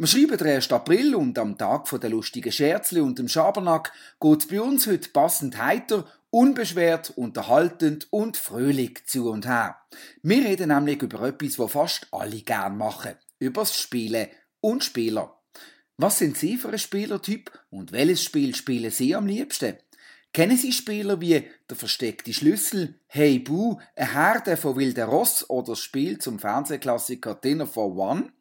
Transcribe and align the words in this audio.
Wir 0.00 0.06
schreiben 0.06 0.38
den 0.38 0.46
1. 0.46 0.72
April 0.72 1.14
und 1.14 1.38
am 1.38 1.58
Tag 1.58 1.86
der 2.00 2.08
lustigen 2.08 2.50
Scherzli 2.50 3.02
und 3.02 3.18
dem 3.18 3.28
Schabernack 3.28 3.92
geht 4.18 4.48
bei 4.48 4.58
uns 4.58 4.86
heute 4.86 5.10
passend 5.10 5.58
heiter, 5.58 6.06
unbeschwert, 6.30 7.12
unterhaltend 7.16 8.08
und 8.08 8.38
fröhlich 8.38 9.04
zu 9.04 9.30
und 9.30 9.46
her. 9.46 9.76
Wir 10.22 10.42
reden 10.42 10.68
nämlich 10.68 11.02
über 11.02 11.20
etwas, 11.20 11.58
was 11.58 11.72
fast 11.72 12.06
alle 12.12 12.40
gern 12.40 12.78
machen. 12.78 13.12
Übers 13.40 13.78
Spielen 13.78 14.28
und 14.62 14.84
Spieler. 14.84 15.38
Was 15.98 16.18
sind 16.18 16.38
Sie 16.38 16.56
für 16.56 16.70
ein 16.70 16.78
Spielertyp 16.78 17.50
und 17.68 17.92
welches 17.92 18.24
Spiel 18.24 18.54
spielen 18.54 18.90
Sie 18.90 19.14
am 19.14 19.26
liebsten? 19.26 19.76
Kennen 20.32 20.56
Sie 20.56 20.72
Spieler 20.72 21.20
wie 21.20 21.44
der 21.68 21.76
versteckte 21.76 22.32
Schlüssel, 22.32 22.98
Hey 23.06 23.38
Boo, 23.38 23.78
eine 23.96 24.14
Herde 24.14 24.56
von 24.56 24.76
wilden 24.76 25.10
Ross 25.10 25.50
oder 25.50 25.72
das 25.72 25.80
Spiel 25.80 26.16
zum 26.16 26.38
Fernsehklassiker 26.38 27.34
Dinner 27.34 27.66
for 27.66 27.94
One? 27.94 28.32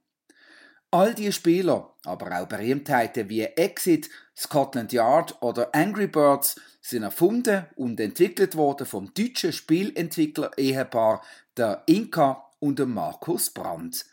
All 0.92 1.14
diese 1.14 1.34
Spieler, 1.34 1.94
aber 2.04 2.40
auch 2.40 2.48
Berühmtheiten 2.48 3.30
wie 3.30 3.44
Exit, 3.44 4.10
Scotland 4.36 4.92
Yard 4.92 5.40
oder 5.42 5.74
Angry 5.76 6.08
Birds 6.08 6.60
sind 6.82 7.04
erfunden 7.04 7.68
und 7.76 8.00
entwickelt 8.00 8.56
worden 8.56 8.88
vom 8.88 9.14
deutschen 9.14 9.54
Spielentwickler-Ehepaar 9.54 11.22
der 11.56 11.84
Inka 11.86 12.44
und 12.58 12.80
dem 12.80 12.96
Markus 12.96 13.52
Brandt. 13.52 14.06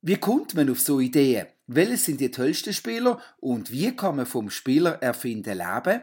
Wie 0.00 0.16
kommt 0.16 0.54
man 0.54 0.70
auf 0.70 0.80
so 0.80 1.00
Ideen? 1.00 1.48
Welche 1.66 1.96
sind 1.96 2.20
die 2.20 2.30
tollsten 2.30 2.72
Spieler 2.72 3.18
und 3.40 3.72
wie 3.72 3.94
kann 3.96 4.16
man 4.16 4.26
vom 4.26 4.48
Spieler 4.48 5.02
erfinden 5.02 5.58
leben? 5.58 6.02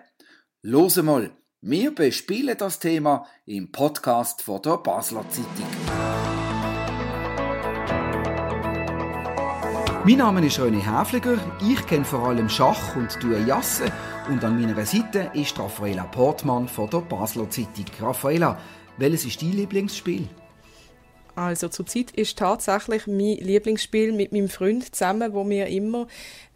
Los 0.62 0.98
mal, 0.98 1.32
wir 1.62 1.96
bespielen 1.96 2.58
das 2.58 2.80
Thema 2.80 3.26
im 3.46 3.72
Podcast 3.72 4.42
von 4.42 4.62
der 4.62 4.78
Basler 4.78 5.26
Zeitung. 5.30 6.19
Mein 10.10 10.18
Name 10.18 10.44
ist 10.44 10.60
René 10.60 10.82
Häfliger, 10.82 11.38
ich 11.62 11.86
kenne 11.86 12.04
vor 12.04 12.30
allem 12.30 12.50
Schach 12.50 12.96
und 12.96 13.20
tue 13.20 13.46
Jasse 13.46 13.92
und 14.28 14.44
an 14.44 14.60
meiner 14.60 14.84
Seite 14.84 15.30
ist 15.36 15.60
Raffaella 15.60 16.06
Portmann 16.06 16.68
von 16.68 16.90
der 16.90 17.02
Basler 17.02 17.48
Zeitung. 17.52 17.86
Raffaella, 18.02 18.58
welches 18.98 19.26
ist 19.26 19.40
dein 19.40 19.52
Lieblingsspiel? 19.52 20.28
Also 21.36 21.68
zurzeit 21.68 22.10
ist 22.10 22.40
tatsächlich 22.40 23.06
mein 23.06 23.38
Lieblingsspiel 23.38 24.12
mit 24.12 24.32
meinem 24.32 24.50
Freund 24.50 24.96
zusammen, 24.96 25.32
wo 25.34 25.48
wir 25.48 25.68
immer 25.68 26.08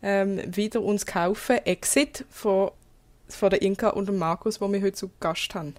ähm, 0.02 0.42
wieder 0.48 0.82
uns 0.82 1.06
kaufen, 1.06 1.58
Exit 1.64 2.26
von, 2.32 2.72
von 3.30 3.52
der 3.52 3.62
Inka 3.62 3.90
und 3.90 4.10
dem 4.10 4.18
Markus, 4.18 4.62
wo 4.62 4.72
wir 4.74 4.82
heute 4.82 4.94
zu 4.94 5.12
Gast 5.20 5.54
haben. 5.54 5.76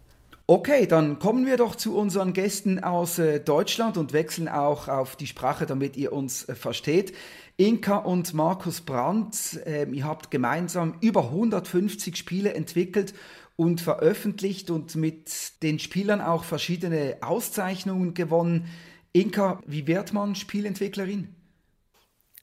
Okay, 0.47 0.87
dann 0.87 1.19
kommen 1.19 1.47
wir 1.47 1.57
doch 1.57 1.75
zu 1.75 1.97
unseren 1.97 2.35
Gästen 2.35 2.79
aus 2.85 3.19
äh, 3.19 3.41
Deutschland 3.41 3.97
und 3.97 4.13
wechseln 4.13 4.47
auch 4.47 4.89
auf 4.89 5.17
die 5.17 5.27
Sprache, 5.27 5.65
damit 5.65 5.97
ihr 5.97 6.13
uns 6.13 6.47
äh, 6.47 6.55
versteht. 6.55 7.17
Inka 7.57 7.97
und 7.97 8.35
Markus 8.35 8.83
Brandt, 8.83 9.59
äh, 9.65 9.89
ihr 9.91 10.05
habt 10.05 10.31
gemeinsam 10.31 10.99
über 11.01 11.25
150 11.31 12.15
Spiele 12.15 12.53
entwickelt 12.53 13.15
und 13.57 13.81
veröffentlicht 13.81 14.69
und 14.71 14.97
mit 14.97 15.63
den 15.63 15.79
Spielern 15.79 16.21
auch 16.21 16.45
verschiedene 16.45 17.17
Auszeichnungen 17.23 18.13
gewonnen. 18.13 18.67
Inka, 19.15 19.63
wie 19.67 19.87
wird 19.87 20.13
man 20.13 20.35
Spielentwicklerin? 20.35 21.35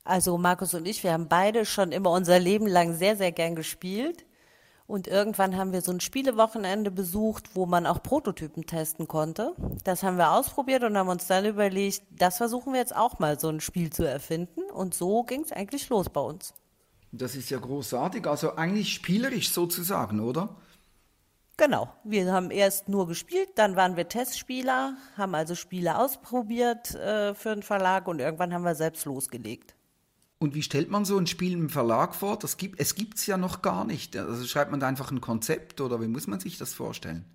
Also 0.03 0.39
Markus 0.39 0.73
und 0.73 0.87
ich, 0.87 1.03
wir 1.03 1.13
haben 1.13 1.27
beide 1.27 1.65
schon 1.65 1.91
immer 1.91 2.09
unser 2.09 2.39
Leben 2.39 2.65
lang 2.65 2.95
sehr, 2.95 3.15
sehr 3.15 3.31
gern 3.31 3.55
gespielt. 3.55 4.25
Und 4.91 5.07
irgendwann 5.07 5.55
haben 5.55 5.71
wir 5.71 5.81
so 5.81 5.93
ein 5.93 6.01
Spielewochenende 6.01 6.91
besucht, 6.91 7.51
wo 7.53 7.65
man 7.65 7.87
auch 7.87 8.03
Prototypen 8.03 8.65
testen 8.65 9.07
konnte. 9.07 9.55
Das 9.85 10.03
haben 10.03 10.17
wir 10.17 10.33
ausprobiert 10.33 10.83
und 10.83 10.97
haben 10.97 11.07
uns 11.07 11.27
dann 11.27 11.45
überlegt, 11.45 12.01
das 12.09 12.35
versuchen 12.35 12.73
wir 12.73 12.81
jetzt 12.81 12.93
auch 12.93 13.17
mal, 13.17 13.39
so 13.39 13.47
ein 13.47 13.61
Spiel 13.61 13.89
zu 13.89 14.03
erfinden. 14.03 14.63
Und 14.73 14.93
so 14.93 15.23
ging 15.23 15.43
es 15.43 15.53
eigentlich 15.53 15.87
los 15.87 16.09
bei 16.09 16.19
uns. 16.19 16.53
Das 17.13 17.37
ist 17.37 17.49
ja 17.49 17.59
großartig, 17.59 18.27
also 18.27 18.57
eigentlich 18.57 18.93
spielerisch 18.93 19.51
sozusagen, 19.51 20.19
oder? 20.19 20.57
Genau, 21.55 21.87
wir 22.03 22.29
haben 22.33 22.51
erst 22.51 22.89
nur 22.89 23.07
gespielt, 23.07 23.47
dann 23.55 23.77
waren 23.77 23.95
wir 23.95 24.09
Testspieler, 24.09 24.97
haben 25.15 25.35
also 25.35 25.55
Spiele 25.55 25.99
ausprobiert 25.99 26.95
äh, 26.95 27.33
für 27.33 27.51
einen 27.51 27.63
Verlag 27.63 28.09
und 28.09 28.19
irgendwann 28.19 28.53
haben 28.53 28.65
wir 28.65 28.75
selbst 28.75 29.05
losgelegt. 29.05 29.73
Und 30.41 30.55
wie 30.55 30.63
stellt 30.63 30.89
man 30.89 31.05
so 31.05 31.19
ein 31.19 31.27
Spiel 31.27 31.53
im 31.53 31.69
Verlag 31.69 32.15
vor? 32.15 32.39
Das 32.39 32.57
gibt, 32.57 32.79
es 32.79 32.95
gibt 32.95 33.19
es 33.19 33.27
ja 33.27 33.37
noch 33.37 33.61
gar 33.61 33.85
nicht. 33.85 34.17
Also 34.17 34.43
schreibt 34.47 34.71
man 34.71 34.79
da 34.79 34.87
einfach 34.87 35.11
ein 35.11 35.21
Konzept 35.21 35.81
oder 35.81 36.01
wie 36.01 36.07
muss 36.07 36.25
man 36.25 36.39
sich 36.39 36.57
das 36.57 36.73
vorstellen? 36.73 37.25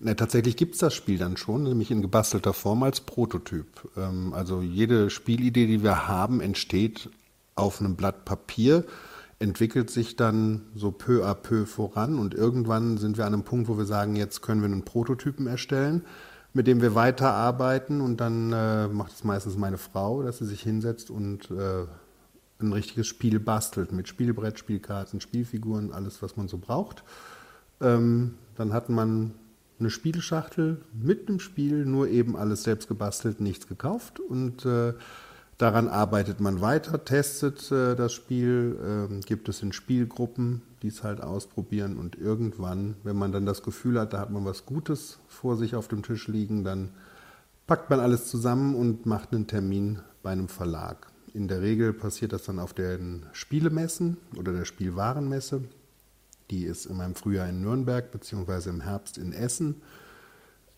Ne, 0.00 0.16
tatsächlich 0.16 0.56
gibt 0.56 0.74
es 0.74 0.80
das 0.80 0.92
Spiel 0.92 1.18
dann 1.18 1.36
schon, 1.36 1.62
nämlich 1.62 1.92
in 1.92 2.02
gebastelter 2.02 2.52
Form 2.52 2.82
als 2.82 3.00
Prototyp. 3.00 3.88
Ähm, 3.96 4.34
also 4.34 4.60
jede 4.60 5.08
Spielidee, 5.08 5.68
die 5.68 5.84
wir 5.84 6.08
haben, 6.08 6.40
entsteht 6.40 7.10
auf 7.54 7.78
einem 7.78 7.94
Blatt 7.94 8.24
Papier, 8.24 8.84
entwickelt 9.38 9.88
sich 9.88 10.16
dann 10.16 10.62
so 10.74 10.90
peu 10.90 11.24
à 11.24 11.34
peu 11.34 11.64
voran 11.64 12.18
und 12.18 12.34
irgendwann 12.34 12.98
sind 12.98 13.18
wir 13.18 13.26
an 13.26 13.34
einem 13.34 13.44
Punkt, 13.44 13.68
wo 13.68 13.78
wir 13.78 13.86
sagen, 13.86 14.16
jetzt 14.16 14.42
können 14.42 14.62
wir 14.62 14.66
einen 14.66 14.84
Prototypen 14.84 15.46
erstellen, 15.46 16.04
mit 16.54 16.66
dem 16.66 16.82
wir 16.82 16.96
weiterarbeiten 16.96 18.00
und 18.00 18.16
dann 18.16 18.52
äh, 18.52 18.88
macht 18.88 19.12
es 19.12 19.22
meistens 19.22 19.56
meine 19.56 19.78
Frau, 19.78 20.24
dass 20.24 20.38
sie 20.38 20.46
sich 20.46 20.60
hinsetzt 20.60 21.08
und 21.08 21.52
äh, 21.52 21.86
ein 22.60 22.72
richtiges 22.72 23.06
Spiel 23.06 23.38
bastelt 23.40 23.92
mit 23.92 24.08
Spielbrett, 24.08 24.58
Spielkarten, 24.58 25.20
Spielfiguren, 25.20 25.92
alles, 25.92 26.22
was 26.22 26.36
man 26.36 26.48
so 26.48 26.58
braucht. 26.58 27.04
Ähm, 27.80 28.34
dann 28.56 28.72
hat 28.72 28.88
man 28.88 29.34
eine 29.78 29.90
Spielschachtel 29.90 30.80
mit 30.92 31.28
einem 31.28 31.40
Spiel, 31.40 31.84
nur 31.84 32.08
eben 32.08 32.36
alles 32.36 32.64
selbst 32.64 32.88
gebastelt, 32.88 33.40
nichts 33.40 33.68
gekauft 33.68 34.18
und 34.18 34.64
äh, 34.64 34.94
daran 35.56 35.88
arbeitet 35.88 36.40
man 36.40 36.60
weiter, 36.60 37.04
testet 37.04 37.70
äh, 37.70 37.94
das 37.94 38.12
Spiel, 38.12 39.08
äh, 39.10 39.20
gibt 39.24 39.48
es 39.48 39.62
in 39.62 39.72
Spielgruppen, 39.72 40.62
die 40.82 40.88
es 40.88 41.04
halt 41.04 41.20
ausprobieren 41.20 41.96
und 41.96 42.16
irgendwann, 42.16 42.96
wenn 43.04 43.16
man 43.16 43.30
dann 43.30 43.46
das 43.46 43.62
Gefühl 43.62 44.00
hat, 44.00 44.12
da 44.12 44.18
hat 44.18 44.30
man 44.30 44.44
was 44.44 44.66
Gutes 44.66 45.20
vor 45.28 45.56
sich 45.56 45.76
auf 45.76 45.86
dem 45.86 46.02
Tisch 46.02 46.26
liegen, 46.26 46.64
dann 46.64 46.90
packt 47.68 47.90
man 47.90 48.00
alles 48.00 48.26
zusammen 48.26 48.74
und 48.74 49.06
macht 49.06 49.32
einen 49.32 49.46
Termin 49.46 50.00
bei 50.22 50.30
einem 50.30 50.48
Verlag. 50.48 51.06
In 51.34 51.48
der 51.48 51.60
Regel 51.60 51.92
passiert 51.92 52.32
das 52.32 52.44
dann 52.44 52.58
auf 52.58 52.72
den 52.72 53.26
Spielemessen 53.32 54.16
oder 54.36 54.52
der 54.52 54.64
Spielwarenmesse. 54.64 55.62
Die 56.50 56.64
ist 56.64 56.86
immer 56.86 57.04
im 57.04 57.14
Frühjahr 57.14 57.48
in 57.48 57.60
Nürnberg 57.60 58.10
beziehungsweise 58.10 58.70
im 58.70 58.80
Herbst 58.80 59.18
in 59.18 59.32
Essen. 59.32 59.82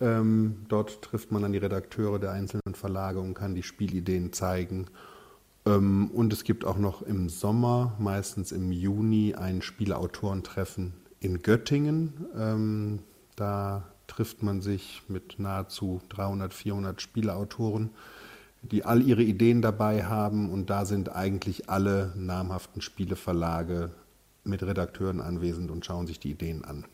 Ähm, 0.00 0.64
dort 0.68 1.02
trifft 1.02 1.30
man 1.30 1.42
dann 1.42 1.52
die 1.52 1.58
Redakteure 1.58 2.18
der 2.18 2.32
einzelnen 2.32 2.74
Verlage 2.74 3.20
und 3.20 3.34
kann 3.34 3.54
die 3.54 3.62
Spielideen 3.62 4.32
zeigen. 4.32 4.86
Ähm, 5.66 6.10
und 6.12 6.32
es 6.32 6.44
gibt 6.44 6.64
auch 6.64 6.78
noch 6.78 7.02
im 7.02 7.28
Sommer, 7.28 7.94
meistens 7.98 8.50
im 8.50 8.72
Juni, 8.72 9.34
ein 9.34 9.62
Spieleautorentreffen 9.62 10.94
in 11.20 11.42
Göttingen. 11.42 12.26
Ähm, 12.36 13.00
da 13.36 13.84
trifft 14.06 14.42
man 14.42 14.60
sich 14.60 15.02
mit 15.08 15.38
nahezu 15.38 16.00
300, 16.08 16.52
400 16.52 17.00
Spieleautoren 17.00 17.90
die 18.62 18.84
all 18.84 19.02
ihre 19.02 19.22
Ideen 19.22 19.62
dabei 19.62 20.04
haben 20.04 20.50
und 20.50 20.70
da 20.70 20.84
sind 20.84 21.14
eigentlich 21.14 21.70
alle 21.70 22.12
namhaften 22.16 22.82
Spieleverlage 22.82 23.90
mit 24.44 24.62
Redakteuren 24.62 25.20
anwesend 25.20 25.70
und 25.70 25.84
schauen 25.84 26.06
sich 26.06 26.20
die 26.20 26.30
Ideen 26.30 26.64
an. 26.64 26.84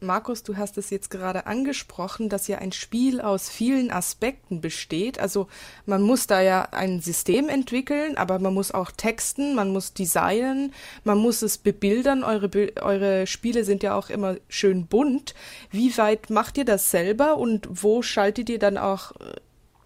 Markus, 0.00 0.42
du 0.42 0.56
hast 0.56 0.76
es 0.76 0.90
jetzt 0.90 1.10
gerade 1.10 1.46
angesprochen, 1.46 2.28
dass 2.28 2.46
ja 2.46 2.58
ein 2.58 2.72
Spiel 2.72 3.20
aus 3.20 3.48
vielen 3.48 3.90
Aspekten 3.90 4.60
besteht. 4.60 5.18
Also 5.18 5.48
man 5.86 6.02
muss 6.02 6.26
da 6.26 6.42
ja 6.42 6.68
ein 6.72 7.00
System 7.00 7.48
entwickeln, 7.48 8.16
aber 8.16 8.38
man 8.38 8.52
muss 8.52 8.70
auch 8.70 8.90
texten, 8.90 9.54
man 9.54 9.72
muss 9.72 9.94
designen, 9.94 10.72
man 11.04 11.18
muss 11.18 11.42
es 11.42 11.58
bebildern. 11.58 12.22
Eure, 12.22 12.50
eure 12.82 13.26
Spiele 13.26 13.64
sind 13.64 13.82
ja 13.82 13.96
auch 13.96 14.10
immer 14.10 14.36
schön 14.48 14.86
bunt. 14.86 15.34
Wie 15.70 15.96
weit 15.96 16.28
macht 16.28 16.58
ihr 16.58 16.64
das 16.66 16.90
selber 16.90 17.38
und 17.38 17.66
wo 17.70 18.02
schaltet 18.02 18.50
ihr 18.50 18.58
dann 18.58 18.76
auch 18.76 19.12
äh, 19.12 19.40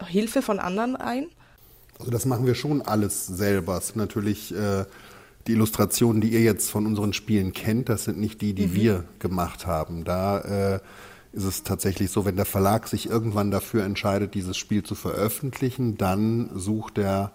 Hilfe 0.06 0.42
von 0.42 0.59
anderen 0.59 0.97
ein? 0.97 1.26
Also 1.98 2.10
das 2.10 2.26
machen 2.26 2.47
wir 2.47 2.54
schon 2.54 2.82
alles 2.82 3.26
selber. 3.26 3.76
Es 3.78 3.88
sind 3.88 3.97
natürlich 3.97 4.54
äh, 4.54 4.84
die 5.47 5.53
Illustrationen, 5.53 6.21
die 6.21 6.28
ihr 6.28 6.42
jetzt 6.42 6.71
von 6.71 6.86
unseren 6.86 7.12
Spielen 7.12 7.53
kennt, 7.53 7.89
das 7.89 8.04
sind 8.04 8.18
nicht 8.18 8.41
die, 8.41 8.53
die 8.53 8.68
mhm. 8.68 8.74
wir 8.74 9.04
gemacht 9.18 9.66
haben. 9.66 10.04
Da 10.04 10.41
äh, 10.74 10.80
ist 11.33 11.45
es 11.45 11.62
tatsächlich 11.62 12.10
so, 12.10 12.24
wenn 12.24 12.36
der 12.36 12.45
Verlag 12.45 12.86
sich 12.86 13.09
irgendwann 13.09 13.50
dafür 13.50 13.84
entscheidet, 13.84 14.34
dieses 14.34 14.56
Spiel 14.56 14.83
zu 14.83 14.95
veröffentlichen, 14.95 15.97
dann 15.97 16.50
sucht 16.54 16.98
er 16.98 17.33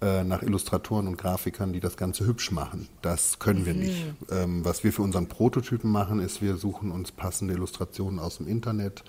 äh, 0.00 0.24
nach 0.24 0.42
Illustratoren 0.42 1.08
und 1.08 1.16
Grafikern, 1.16 1.72
die 1.72 1.80
das 1.80 1.96
Ganze 1.96 2.26
hübsch 2.26 2.50
machen. 2.50 2.88
Das 3.00 3.38
können 3.38 3.64
wir 3.64 3.74
mhm. 3.74 3.80
nicht. 3.80 4.04
Ähm, 4.30 4.64
was 4.64 4.84
wir 4.84 4.92
für 4.92 5.02
unseren 5.02 5.28
Prototypen 5.28 5.90
machen, 5.90 6.20
ist, 6.20 6.42
wir 6.42 6.56
suchen 6.56 6.90
uns 6.90 7.12
passende 7.12 7.54
Illustrationen 7.54 8.18
aus 8.18 8.36
dem 8.36 8.46
Internet, 8.46 9.04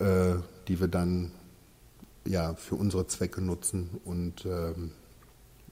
äh, 0.00 0.34
die 0.68 0.80
wir 0.80 0.88
dann 0.88 1.30
ja, 2.26 2.54
für 2.54 2.74
unsere 2.74 3.06
Zwecke 3.06 3.40
nutzen 3.40 3.90
und 4.04 4.44
ähm, 4.46 4.92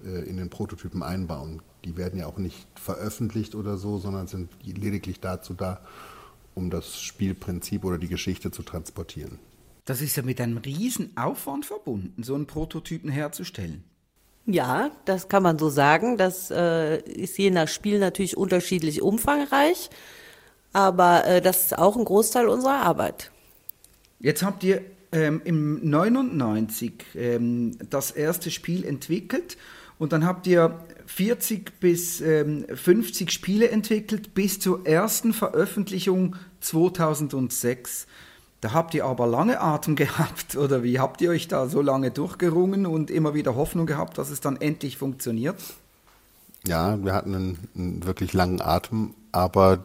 äh, 0.04 0.28
in 0.28 0.36
den 0.36 0.50
Prototypen 0.50 1.02
einbauen. 1.02 1.62
Die 1.84 1.96
werden 1.96 2.18
ja 2.18 2.26
auch 2.26 2.38
nicht 2.38 2.66
veröffentlicht 2.74 3.54
oder 3.54 3.76
so, 3.76 3.98
sondern 3.98 4.26
sind 4.26 4.50
lediglich 4.64 5.20
dazu 5.20 5.54
da, 5.54 5.80
um 6.54 6.70
das 6.70 7.00
Spielprinzip 7.00 7.84
oder 7.84 7.98
die 7.98 8.08
Geschichte 8.08 8.50
zu 8.50 8.62
transportieren. 8.62 9.38
Das 9.84 10.00
ist 10.00 10.16
ja 10.16 10.22
mit 10.22 10.40
einem 10.40 10.58
riesen 10.58 11.16
Aufwand 11.16 11.66
verbunden, 11.66 12.22
so 12.22 12.34
einen 12.34 12.46
Prototypen 12.46 13.10
herzustellen. 13.10 13.84
Ja, 14.46 14.90
das 15.04 15.28
kann 15.28 15.42
man 15.42 15.58
so 15.58 15.68
sagen. 15.68 16.16
Das 16.16 16.50
äh, 16.50 16.98
ist 17.00 17.38
je 17.38 17.50
nach 17.50 17.68
Spiel 17.68 17.98
natürlich 17.98 18.36
unterschiedlich 18.36 19.02
umfangreich, 19.02 19.90
aber 20.72 21.26
äh, 21.26 21.40
das 21.40 21.66
ist 21.66 21.78
auch 21.78 21.96
ein 21.96 22.04
Großteil 22.04 22.48
unserer 22.48 22.82
Arbeit. 22.82 23.30
Jetzt 24.20 24.42
habt 24.42 24.64
ihr 24.64 24.82
ähm, 25.14 25.40
im 25.44 25.88
99 25.88 26.93
ähm, 27.14 27.78
das 27.88 28.11
erste 28.11 28.50
Spiel 28.50 28.84
entwickelt 28.84 29.56
und 29.99 30.12
dann 30.12 30.26
habt 30.26 30.46
ihr 30.46 30.81
40 31.06 31.78
bis 31.78 32.20
ähm, 32.20 32.66
50 32.69 33.31
Spiele 33.31 33.70
entwickelt 33.70 34.34
bis 34.34 34.58
zur 34.58 34.84
ersten 34.87 35.32
Veröffentlichung 35.32 36.34
2006. 36.61 38.06
Da 38.61 38.72
habt 38.72 38.94
ihr 38.94 39.05
aber 39.05 39.26
lange 39.26 39.61
Atem 39.61 39.94
gehabt, 39.96 40.56
oder 40.56 40.82
wie 40.82 40.99
habt 40.99 41.20
ihr 41.20 41.31
euch 41.31 41.46
da 41.46 41.69
so 41.69 41.81
lange 41.81 42.11
durchgerungen 42.11 42.84
und 42.84 43.11
immer 43.11 43.34
wieder 43.34 43.55
Hoffnung 43.55 43.87
gehabt, 43.87 44.19
dass 44.19 44.31
es 44.31 44.40
dann 44.40 44.56
endlich 44.56 44.99
funktioniert? 44.99 45.56
Ja, 46.66 47.02
wir 47.05 47.14
hatten 47.14 47.34
einen, 47.34 47.58
einen 47.76 48.05
wirklich 48.05 48.32
langen 48.32 48.61
Atem, 48.61 49.14
aber 49.31 49.84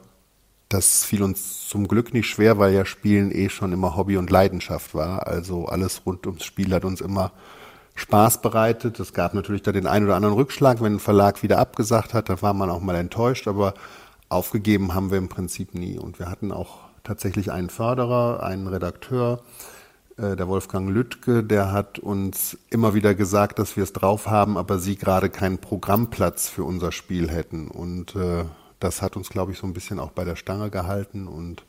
das 0.69 1.03
fiel 1.03 1.23
uns 1.23 1.67
zum 1.67 1.87
Glück 1.87 2.13
nicht 2.13 2.27
schwer, 2.27 2.59
weil 2.59 2.73
ja 2.73 2.85
Spielen 2.85 3.31
eh 3.31 3.49
schon 3.49 3.73
immer 3.73 3.95
Hobby 3.95 4.17
und 4.17 4.29
Leidenschaft 4.29 4.93
war. 4.93 5.27
Also 5.27 5.65
alles 5.65 6.03
rund 6.05 6.27
ums 6.27 6.45
Spiel 6.45 6.73
hat 6.73 6.85
uns 6.85 7.01
immer 7.01 7.31
Spaß 7.95 8.41
bereitet. 8.41 8.99
Es 8.99 9.13
gab 9.13 9.33
natürlich 9.33 9.63
da 9.63 9.71
den 9.71 9.87
einen 9.87 10.05
oder 10.05 10.15
anderen 10.15 10.35
Rückschlag, 10.35 10.81
wenn 10.81 10.95
ein 10.95 10.99
Verlag 10.99 11.41
wieder 11.41 11.57
abgesagt 11.57 12.13
hat, 12.13 12.29
da 12.29 12.41
war 12.41 12.53
man 12.53 12.69
auch 12.69 12.81
mal 12.81 12.95
enttäuscht, 12.95 13.47
aber 13.47 13.73
aufgegeben 14.29 14.93
haben 14.93 15.09
wir 15.09 15.17
im 15.17 15.27
Prinzip 15.27 15.73
nie. 15.73 15.97
Und 15.97 16.19
wir 16.19 16.29
hatten 16.29 16.51
auch 16.51 16.77
tatsächlich 17.03 17.51
einen 17.51 17.71
Förderer, 17.71 18.43
einen 18.43 18.67
Redakteur, 18.67 19.41
äh, 20.17 20.35
der 20.35 20.47
Wolfgang 20.47 20.89
Lüttke, 20.89 21.43
der 21.43 21.71
hat 21.71 21.97
uns 21.97 22.57
immer 22.69 22.93
wieder 22.93 23.15
gesagt, 23.15 23.57
dass 23.57 23.75
wir 23.75 23.83
es 23.83 23.93
drauf 23.93 24.27
haben, 24.27 24.55
aber 24.57 24.77
sie 24.77 24.95
gerade 24.95 25.31
keinen 25.31 25.57
Programmplatz 25.57 26.47
für 26.47 26.63
unser 26.63 26.91
Spiel 26.91 27.29
hätten. 27.29 27.69
Und 27.69 28.15
äh, 28.15 28.45
das 28.79 29.01
hat 29.01 29.15
uns, 29.15 29.29
glaube 29.29 29.51
ich, 29.51 29.57
so 29.57 29.67
ein 29.67 29.73
bisschen 29.73 29.99
auch 29.99 30.11
bei 30.11 30.23
der 30.23 30.35
Stange 30.35 30.69
gehalten 30.69 31.27
und 31.27 31.63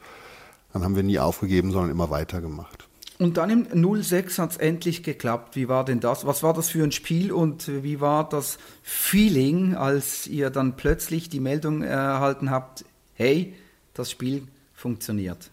dann 0.72 0.84
haben 0.84 0.96
wir 0.96 1.02
nie 1.02 1.18
aufgegeben, 1.18 1.72
sondern 1.72 1.90
immer 1.90 2.10
weitergemacht. 2.10 2.88
Und 3.18 3.36
dann 3.36 3.50
im 3.50 4.02
06 4.02 4.38
hat 4.38 4.52
es 4.52 4.56
endlich 4.56 5.02
geklappt. 5.02 5.54
Wie 5.54 5.68
war 5.68 5.84
denn 5.84 6.00
das? 6.00 6.24
Was 6.24 6.42
war 6.42 6.54
das 6.54 6.70
für 6.70 6.82
ein 6.82 6.92
Spiel 6.92 7.32
und 7.32 7.68
wie 7.82 8.00
war 8.00 8.26
das 8.26 8.56
Feeling, 8.82 9.74
als 9.74 10.26
ihr 10.26 10.48
dann 10.48 10.76
plötzlich 10.76 11.28
die 11.28 11.40
Meldung 11.40 11.82
erhalten 11.82 12.50
habt, 12.50 12.86
hey, 13.14 13.54
das 13.92 14.10
Spiel 14.10 14.48
funktioniert? 14.72 15.50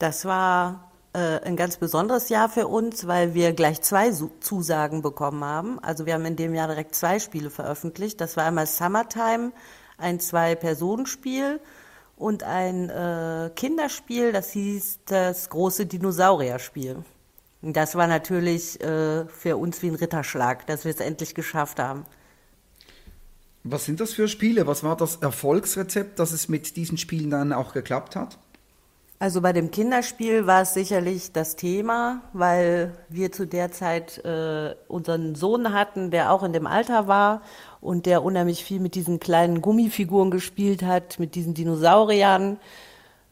Das 0.00 0.24
war 0.24 0.90
äh, 1.12 1.40
ein 1.42 1.54
ganz 1.54 1.76
besonderes 1.76 2.28
Jahr 2.28 2.48
für 2.48 2.66
uns, 2.66 3.06
weil 3.06 3.34
wir 3.34 3.52
gleich 3.52 3.80
zwei 3.82 4.10
Zusagen 4.40 5.00
bekommen 5.00 5.44
haben. 5.44 5.78
Also 5.78 6.06
wir 6.06 6.14
haben 6.14 6.24
in 6.24 6.34
dem 6.34 6.54
Jahr 6.54 6.66
direkt 6.66 6.96
zwei 6.96 7.20
Spiele 7.20 7.50
veröffentlicht. 7.50 8.20
Das 8.20 8.36
war 8.36 8.44
einmal 8.44 8.66
Summertime, 8.66 9.52
ein 9.98 10.20
Zwei-Personen-Spiel 10.20 11.60
und 12.16 12.42
ein 12.42 12.88
äh, 12.88 13.50
Kinderspiel, 13.54 14.32
das 14.32 14.50
hieß 14.50 15.00
das 15.06 15.50
große 15.50 15.86
Dinosaurierspiel. 15.86 17.04
Das 17.62 17.96
war 17.96 18.06
natürlich 18.06 18.80
äh, 18.80 19.26
für 19.26 19.56
uns 19.56 19.82
wie 19.82 19.88
ein 19.88 19.96
Ritterschlag, 19.96 20.66
dass 20.66 20.84
wir 20.84 20.92
es 20.92 21.00
endlich 21.00 21.34
geschafft 21.34 21.78
haben. 21.80 22.04
Was 23.64 23.84
sind 23.84 24.00
das 24.00 24.14
für 24.14 24.28
Spiele? 24.28 24.66
Was 24.66 24.84
war 24.84 24.96
das 24.96 25.16
Erfolgsrezept, 25.16 26.18
dass 26.18 26.32
es 26.32 26.48
mit 26.48 26.76
diesen 26.76 26.96
Spielen 26.96 27.30
dann 27.30 27.52
auch 27.52 27.72
geklappt 27.72 28.16
hat? 28.16 28.38
Also 29.20 29.40
bei 29.40 29.52
dem 29.52 29.72
Kinderspiel 29.72 30.46
war 30.46 30.62
es 30.62 30.74
sicherlich 30.74 31.32
das 31.32 31.56
Thema, 31.56 32.20
weil 32.32 32.92
wir 33.08 33.32
zu 33.32 33.48
der 33.48 33.72
Zeit 33.72 34.24
äh, 34.24 34.76
unseren 34.86 35.34
Sohn 35.34 35.72
hatten, 35.72 36.12
der 36.12 36.32
auch 36.32 36.44
in 36.44 36.52
dem 36.52 36.68
Alter 36.68 37.08
war 37.08 37.42
und 37.80 38.06
der 38.06 38.22
unheimlich 38.22 38.62
viel 38.62 38.78
mit 38.78 38.94
diesen 38.94 39.18
kleinen 39.18 39.60
Gummifiguren 39.60 40.30
gespielt 40.30 40.84
hat, 40.84 41.18
mit 41.18 41.34
diesen 41.34 41.52
Dinosauriern. 41.52 42.58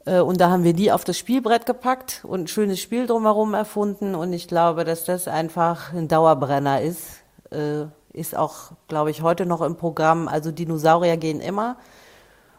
Äh, 0.07 0.19
und 0.19 0.41
da 0.41 0.51
haben 0.51 0.65
wir 0.65 0.73
die 0.73 0.91
auf 0.91 1.05
das 1.05 1.19
Spielbrett 1.19 1.67
gepackt 1.67 2.25
und 2.25 2.43
ein 2.43 2.49
schönes 2.49 2.81
Spiel 2.81 3.07
drumherum 3.07 3.55
erfunden. 3.55 4.17
Und 4.17 4.33
ich 4.33 4.49
glaube, 4.49 4.83
dass 4.83 5.05
das 5.05 5.29
einfach 5.29 5.93
ein 5.93 6.09
Dauerbrenner 6.09 6.81
ist. 6.81 7.21
Äh, 7.51 7.85
ist 8.13 8.37
auch, 8.37 8.73
glaube 8.89 9.13
ich, 9.13 9.23
heute 9.23 9.47
noch 9.47 9.61
im 9.61 9.77
Programm. 9.77 10.27
Also 10.27 10.51
Dinosaurier 10.51 11.17
gehen 11.17 11.39
immer. 11.39 11.77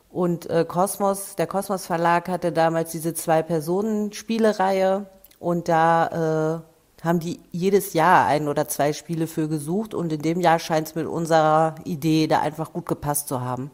Und 0.09 0.49
äh, 0.49 0.65
Kosmos, 0.67 1.35
der 1.35 1.47
Kosmos 1.47 1.85
Verlag 1.85 2.29
hatte 2.29 2.51
damals 2.51 2.91
diese 2.91 3.13
Zwei-Personen-Spielereihe 3.13 5.05
und 5.39 5.67
da 5.67 6.63
äh, 6.63 7.03
haben 7.05 7.19
die 7.19 7.39
jedes 7.51 7.93
Jahr 7.93 8.25
ein 8.25 8.47
oder 8.47 8.67
zwei 8.67 8.93
Spiele 8.93 9.27
für 9.27 9.47
gesucht 9.47 9.93
und 9.93 10.11
in 10.11 10.21
dem 10.21 10.41
Jahr 10.41 10.59
scheint 10.59 10.87
es 10.87 10.95
mit 10.95 11.07
unserer 11.07 11.75
Idee 11.83 12.27
da 12.27 12.41
einfach 12.41 12.73
gut 12.73 12.85
gepasst 12.85 13.27
zu 13.27 13.41
haben. 13.41 13.69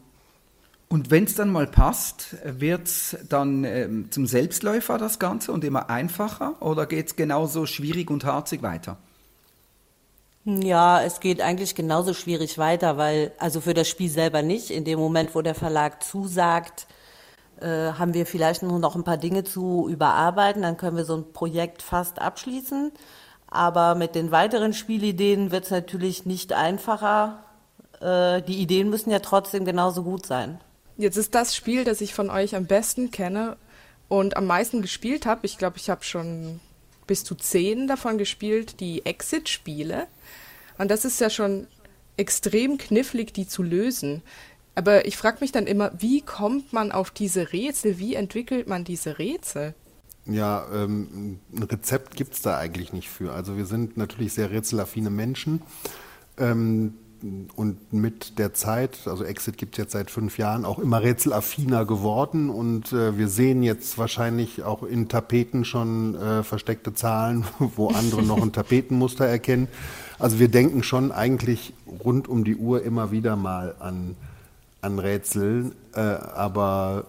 Und 0.88 1.10
wenn 1.10 1.24
es 1.24 1.34
dann 1.34 1.50
mal 1.50 1.66
passt, 1.66 2.36
wird 2.44 2.86
es 2.86 3.16
dann 3.28 3.64
ähm, 3.64 4.10
zum 4.10 4.26
Selbstläufer 4.26 4.98
das 4.98 5.18
Ganze 5.18 5.50
und 5.50 5.64
immer 5.64 5.90
einfacher 5.90 6.54
oder 6.60 6.86
geht 6.86 7.06
es 7.08 7.16
genauso 7.16 7.66
schwierig 7.66 8.10
und 8.10 8.24
harzig 8.24 8.62
weiter? 8.62 8.98
Ja, 10.46 11.02
es 11.02 11.20
geht 11.20 11.40
eigentlich 11.40 11.74
genauso 11.74 12.12
schwierig 12.12 12.58
weiter, 12.58 12.98
weil, 12.98 13.32
also 13.38 13.62
für 13.62 13.72
das 13.72 13.88
Spiel 13.88 14.10
selber 14.10 14.42
nicht. 14.42 14.70
In 14.70 14.84
dem 14.84 14.98
Moment, 14.98 15.34
wo 15.34 15.40
der 15.40 15.54
Verlag 15.54 16.02
zusagt, 16.02 16.86
äh, 17.60 17.66
haben 17.66 18.12
wir 18.12 18.26
vielleicht 18.26 18.62
nur 18.62 18.78
noch 18.78 18.94
ein 18.94 19.04
paar 19.04 19.16
Dinge 19.16 19.44
zu 19.44 19.88
überarbeiten, 19.88 20.62
dann 20.62 20.76
können 20.76 20.98
wir 20.98 21.06
so 21.06 21.16
ein 21.16 21.32
Projekt 21.32 21.80
fast 21.80 22.20
abschließen. 22.20 22.92
Aber 23.46 23.94
mit 23.94 24.14
den 24.14 24.32
weiteren 24.32 24.74
Spielideen 24.74 25.50
wird 25.50 25.64
es 25.64 25.70
natürlich 25.70 26.26
nicht 26.26 26.52
einfacher. 26.52 27.44
Äh, 28.00 28.42
die 28.42 28.58
Ideen 28.60 28.90
müssen 28.90 29.10
ja 29.10 29.20
trotzdem 29.20 29.64
genauso 29.64 30.02
gut 30.02 30.26
sein. 30.26 30.60
Jetzt 30.98 31.16
ist 31.16 31.34
das 31.34 31.56
Spiel, 31.56 31.84
das 31.84 32.02
ich 32.02 32.12
von 32.12 32.28
euch 32.28 32.54
am 32.54 32.66
besten 32.66 33.10
kenne 33.10 33.56
und 34.08 34.36
am 34.36 34.46
meisten 34.46 34.82
gespielt 34.82 35.24
habe. 35.24 35.46
Ich 35.46 35.56
glaube, 35.56 35.78
ich 35.78 35.88
habe 35.88 36.04
schon 36.04 36.60
bis 37.06 37.24
zu 37.24 37.34
zehn 37.34 37.86
davon 37.86 38.18
gespielt, 38.18 38.80
die 38.80 39.04
Exit-Spiele. 39.04 40.06
Und 40.78 40.90
das 40.90 41.04
ist 41.04 41.20
ja 41.20 41.30
schon 41.30 41.66
extrem 42.16 42.78
knifflig, 42.78 43.32
die 43.32 43.46
zu 43.46 43.62
lösen. 43.62 44.22
Aber 44.74 45.06
ich 45.06 45.16
frage 45.16 45.38
mich 45.40 45.52
dann 45.52 45.66
immer, 45.66 45.92
wie 45.98 46.20
kommt 46.20 46.72
man 46.72 46.90
auf 46.92 47.10
diese 47.10 47.52
Rätsel? 47.52 47.98
Wie 47.98 48.14
entwickelt 48.14 48.66
man 48.66 48.84
diese 48.84 49.18
Rätsel? 49.18 49.74
Ja, 50.26 50.66
ähm, 50.72 51.38
ein 51.52 51.62
Rezept 51.62 52.16
gibt 52.16 52.34
es 52.34 52.42
da 52.42 52.56
eigentlich 52.56 52.92
nicht 52.92 53.08
für. 53.08 53.32
Also 53.32 53.56
wir 53.56 53.66
sind 53.66 53.96
natürlich 53.96 54.32
sehr 54.32 54.50
rätselaffine 54.50 55.10
Menschen. 55.10 55.62
Ähm, 56.38 56.94
und 57.56 57.92
mit 57.92 58.38
der 58.38 58.52
Zeit, 58.52 58.98
also 59.06 59.24
Exit 59.24 59.56
gibt 59.56 59.74
es 59.74 59.78
jetzt 59.82 59.92
seit 59.92 60.10
fünf 60.10 60.36
Jahren, 60.36 60.64
auch 60.64 60.78
immer 60.78 61.02
rätselaffiner 61.02 61.86
geworden. 61.86 62.50
Und 62.50 62.92
äh, 62.92 63.16
wir 63.16 63.28
sehen 63.28 63.62
jetzt 63.62 63.96
wahrscheinlich 63.96 64.62
auch 64.62 64.82
in 64.82 65.08
Tapeten 65.08 65.64
schon 65.64 66.14
äh, 66.16 66.42
versteckte 66.42 66.92
Zahlen, 66.92 67.44
wo 67.58 67.88
andere 67.88 68.22
noch 68.22 68.42
ein 68.42 68.52
Tapetenmuster 68.52 69.24
erkennen. 69.24 69.68
Also 70.18 70.38
wir 70.38 70.48
denken 70.48 70.82
schon 70.82 71.12
eigentlich 71.12 71.72
rund 72.04 72.28
um 72.28 72.44
die 72.44 72.56
Uhr 72.56 72.82
immer 72.82 73.10
wieder 73.10 73.36
mal 73.36 73.74
an, 73.78 74.16
an 74.82 74.98
Rätseln. 74.98 75.72
Äh, 75.94 76.00
aber 76.00 77.06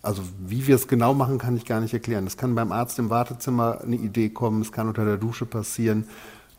also 0.00 0.22
wie 0.44 0.66
wir 0.66 0.74
es 0.74 0.88
genau 0.88 1.14
machen, 1.14 1.38
kann 1.38 1.56
ich 1.56 1.64
gar 1.64 1.80
nicht 1.80 1.94
erklären. 1.94 2.26
Es 2.26 2.36
kann 2.36 2.54
beim 2.54 2.72
Arzt 2.72 2.98
im 2.98 3.10
Wartezimmer 3.10 3.80
eine 3.82 3.96
Idee 3.96 4.30
kommen, 4.30 4.62
es 4.62 4.72
kann 4.72 4.88
unter 4.88 5.04
der 5.04 5.16
Dusche 5.16 5.46
passieren. 5.46 6.08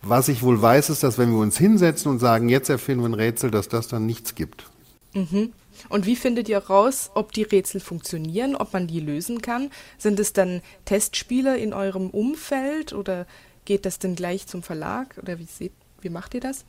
Was 0.05 0.27
ich 0.27 0.43
wohl 0.43 0.61
weiß, 0.61 0.89
ist, 0.89 1.01
dass 1.03 1.17
wenn 1.17 1.31
wir 1.31 1.39
uns 1.39 1.57
hinsetzen 1.57 2.11
und 2.11 2.19
sagen, 2.19 2.49
jetzt 2.49 2.69
erfinden 2.69 3.03
wir 3.03 3.09
ein 3.09 3.13
Rätsel, 3.13 3.51
dass 3.51 3.69
das 3.69 3.87
dann 3.87 4.05
nichts 4.05 4.35
gibt. 4.35 4.65
Mhm. 5.13 5.53
Und 5.89 6.05
wie 6.05 6.15
findet 6.15 6.49
ihr 6.49 6.57
raus, 6.57 7.09
ob 7.15 7.31
die 7.31 7.43
Rätsel 7.43 7.79
funktionieren, 7.79 8.55
ob 8.55 8.73
man 8.73 8.87
die 8.87 8.99
lösen 8.99 9.41
kann? 9.41 9.71
Sind 9.97 10.19
es 10.19 10.33
dann 10.33 10.61
Testspiele 10.85 11.57
in 11.57 11.73
eurem 11.73 12.09
Umfeld 12.09 12.93
oder 12.93 13.25
geht 13.65 13.85
das 13.85 13.97
denn 13.97 14.15
gleich 14.15 14.45
zum 14.45 14.61
Verlag? 14.61 15.17
Oder 15.21 15.39
wie, 15.39 15.45
seht, 15.45 15.71
wie 16.01 16.09
macht 16.09 16.33
ihr 16.33 16.41
das? 16.41 16.65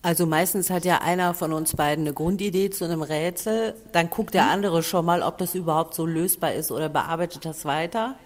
Also 0.00 0.26
meistens 0.26 0.70
hat 0.70 0.84
ja 0.84 0.98
einer 0.98 1.34
von 1.34 1.52
uns 1.52 1.76
beiden 1.76 2.04
eine 2.04 2.14
Grundidee 2.14 2.68
zu 2.70 2.84
einem 2.84 3.00
Rätsel, 3.00 3.74
dann 3.92 4.10
guckt 4.10 4.34
der 4.34 4.44
mhm. 4.44 4.50
andere 4.50 4.82
schon 4.82 5.04
mal, 5.04 5.22
ob 5.22 5.38
das 5.38 5.54
überhaupt 5.54 5.94
so 5.94 6.04
lösbar 6.04 6.52
ist 6.52 6.70
oder 6.70 6.88
bearbeitet 6.88 7.44
das 7.44 7.64
weiter. 7.64 8.16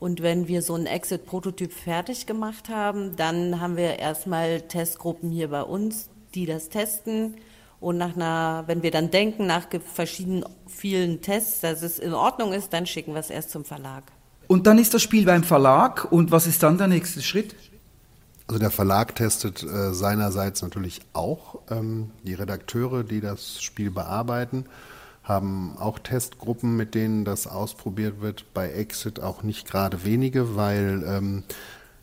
Und 0.00 0.22
wenn 0.22 0.46
wir 0.46 0.62
so 0.62 0.74
einen 0.74 0.86
Exit-Prototyp 0.86 1.72
fertig 1.72 2.26
gemacht 2.26 2.68
haben, 2.68 3.16
dann 3.16 3.60
haben 3.60 3.76
wir 3.76 3.98
erstmal 3.98 4.60
Testgruppen 4.62 5.30
hier 5.30 5.48
bei 5.48 5.62
uns, 5.62 6.08
die 6.34 6.46
das 6.46 6.68
testen. 6.68 7.34
Und 7.80 7.98
nach 7.98 8.14
einer, 8.14 8.64
wenn 8.66 8.82
wir 8.82 8.90
dann 8.90 9.10
denken, 9.10 9.46
nach 9.46 9.66
verschiedenen 9.94 10.44
vielen 10.66 11.20
Tests, 11.20 11.60
dass 11.60 11.82
es 11.82 11.98
in 11.98 12.14
Ordnung 12.14 12.52
ist, 12.52 12.72
dann 12.72 12.86
schicken 12.86 13.12
wir 13.12 13.20
es 13.20 13.30
erst 13.30 13.50
zum 13.50 13.64
Verlag. 13.64 14.04
Und 14.46 14.66
dann 14.66 14.78
ist 14.78 14.94
das 14.94 15.02
Spiel 15.02 15.24
beim 15.24 15.42
Verlag. 15.42 16.10
Und 16.10 16.30
was 16.30 16.46
ist 16.46 16.62
dann 16.62 16.78
der 16.78 16.86
nächste 16.86 17.20
Schritt? 17.20 17.54
Also 18.46 18.58
der 18.58 18.70
Verlag 18.70 19.14
testet 19.14 19.62
äh, 19.62 19.92
seinerseits 19.92 20.62
natürlich 20.62 21.02
auch 21.12 21.58
ähm, 21.70 22.10
die 22.22 22.34
Redakteure, 22.34 23.02
die 23.04 23.20
das 23.20 23.62
Spiel 23.62 23.90
bearbeiten 23.90 24.64
haben 25.28 25.76
auch 25.78 25.98
Testgruppen, 25.98 26.76
mit 26.76 26.94
denen 26.94 27.24
das 27.24 27.46
ausprobiert 27.46 28.20
wird. 28.20 28.46
Bei 28.54 28.70
Exit 28.70 29.20
auch 29.20 29.42
nicht 29.42 29.68
gerade 29.68 30.04
wenige, 30.04 30.56
weil 30.56 31.04
ähm, 31.06 31.44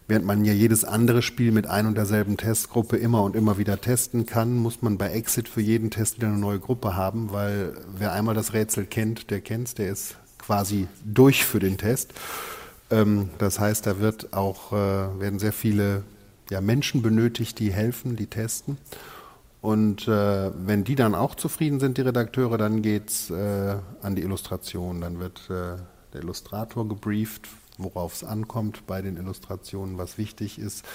Während 0.08 0.26
man 0.26 0.46
ja 0.46 0.54
jedes 0.54 0.86
andere 0.86 1.24
Spiel 1.24 1.52
mit 1.52 1.66
ein 1.66 1.88
und 1.88 1.96
derselben 1.96 2.38
Testgruppe 2.38 2.96
immer 2.96 3.24
und 3.24 3.36
immer 3.36 3.58
wieder 3.58 3.82
testen 3.82 4.28
kann, 4.28 4.56
muss 4.56 4.84
man 4.84 5.00
bei 5.00 5.10
Exit 5.10 5.50
für 5.50 5.62
jeden 5.62 5.90
Test 5.90 6.18
wieder 6.18 6.28
eine 6.28 6.38
neue 6.38 6.60
Gruppe 6.60 6.96
haben, 6.96 7.32
weil 7.32 7.74
wer 7.98 8.14
einmal 8.14 8.36
das 8.36 8.54
Rätsel 8.54 8.86
kennt, 8.86 9.32
der 9.32 9.42
kennt's, 9.42 9.74
der 9.74 9.90
ist 9.90 10.18
quasi 10.38 10.88
durch 11.04 11.44
für 11.44 11.58
den 11.58 11.78
Test. 11.80 12.14
Ähm, 12.92 13.30
das 13.40 13.60
heißt, 13.60 13.88
da 13.88 14.00
wird 14.00 14.32
auch, 14.32 14.74
äh, 14.74 14.76
werden 15.20 15.40
sehr 15.40 15.54
viele 15.54 16.04
ja, 16.52 16.62
Menschen 16.62 17.02
benötigt, 17.02 17.58
die 17.58 17.74
helfen, 17.74 18.16
die 18.16 18.28
testen. 18.28 18.78
Und 19.66 20.08
äh, 20.08 20.52
wenn 20.56 20.84
die 20.84 20.94
dann 20.94 21.16
auch 21.16 21.34
zufrieden 21.34 21.80
sind, 21.80 21.98
die 21.98 22.04
Redakteure, 22.04 22.60
dann 22.60 22.84
geht's 22.84 23.32
äh, 23.32 23.78
an 24.04 24.14
die 24.14 24.22
Illustration. 24.22 25.02
Dann 25.02 25.18
wird 25.18 25.50
äh, 25.50 25.82
der 26.14 26.22
Illustrator 26.22 26.88
gebrieft, 26.88 27.48
worauf 27.80 28.14
es 28.14 28.24
ankommt 28.24 28.86
bei 28.86 29.02
den 29.02 29.18
Illustrationen, 29.18 29.98
was 29.98 30.20
wichtig 30.20 30.60
ist, 30.60 30.86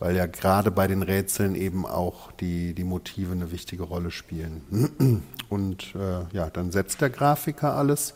weil 0.00 0.14
ja 0.16 0.26
gerade 0.26 0.70
bei 0.70 0.86
den 0.86 1.00
Rätseln 1.00 1.54
eben 1.54 1.86
auch 1.86 2.30
die, 2.32 2.74
die 2.74 2.84
Motive 2.84 3.32
eine 3.32 3.50
wichtige 3.50 3.84
Rolle 3.84 4.10
spielen. 4.10 5.22
Und 5.48 5.94
äh, 5.94 6.26
ja, 6.36 6.50
dann 6.50 6.72
setzt 6.72 7.00
der 7.00 7.08
Grafiker 7.08 7.74
alles 7.74 8.12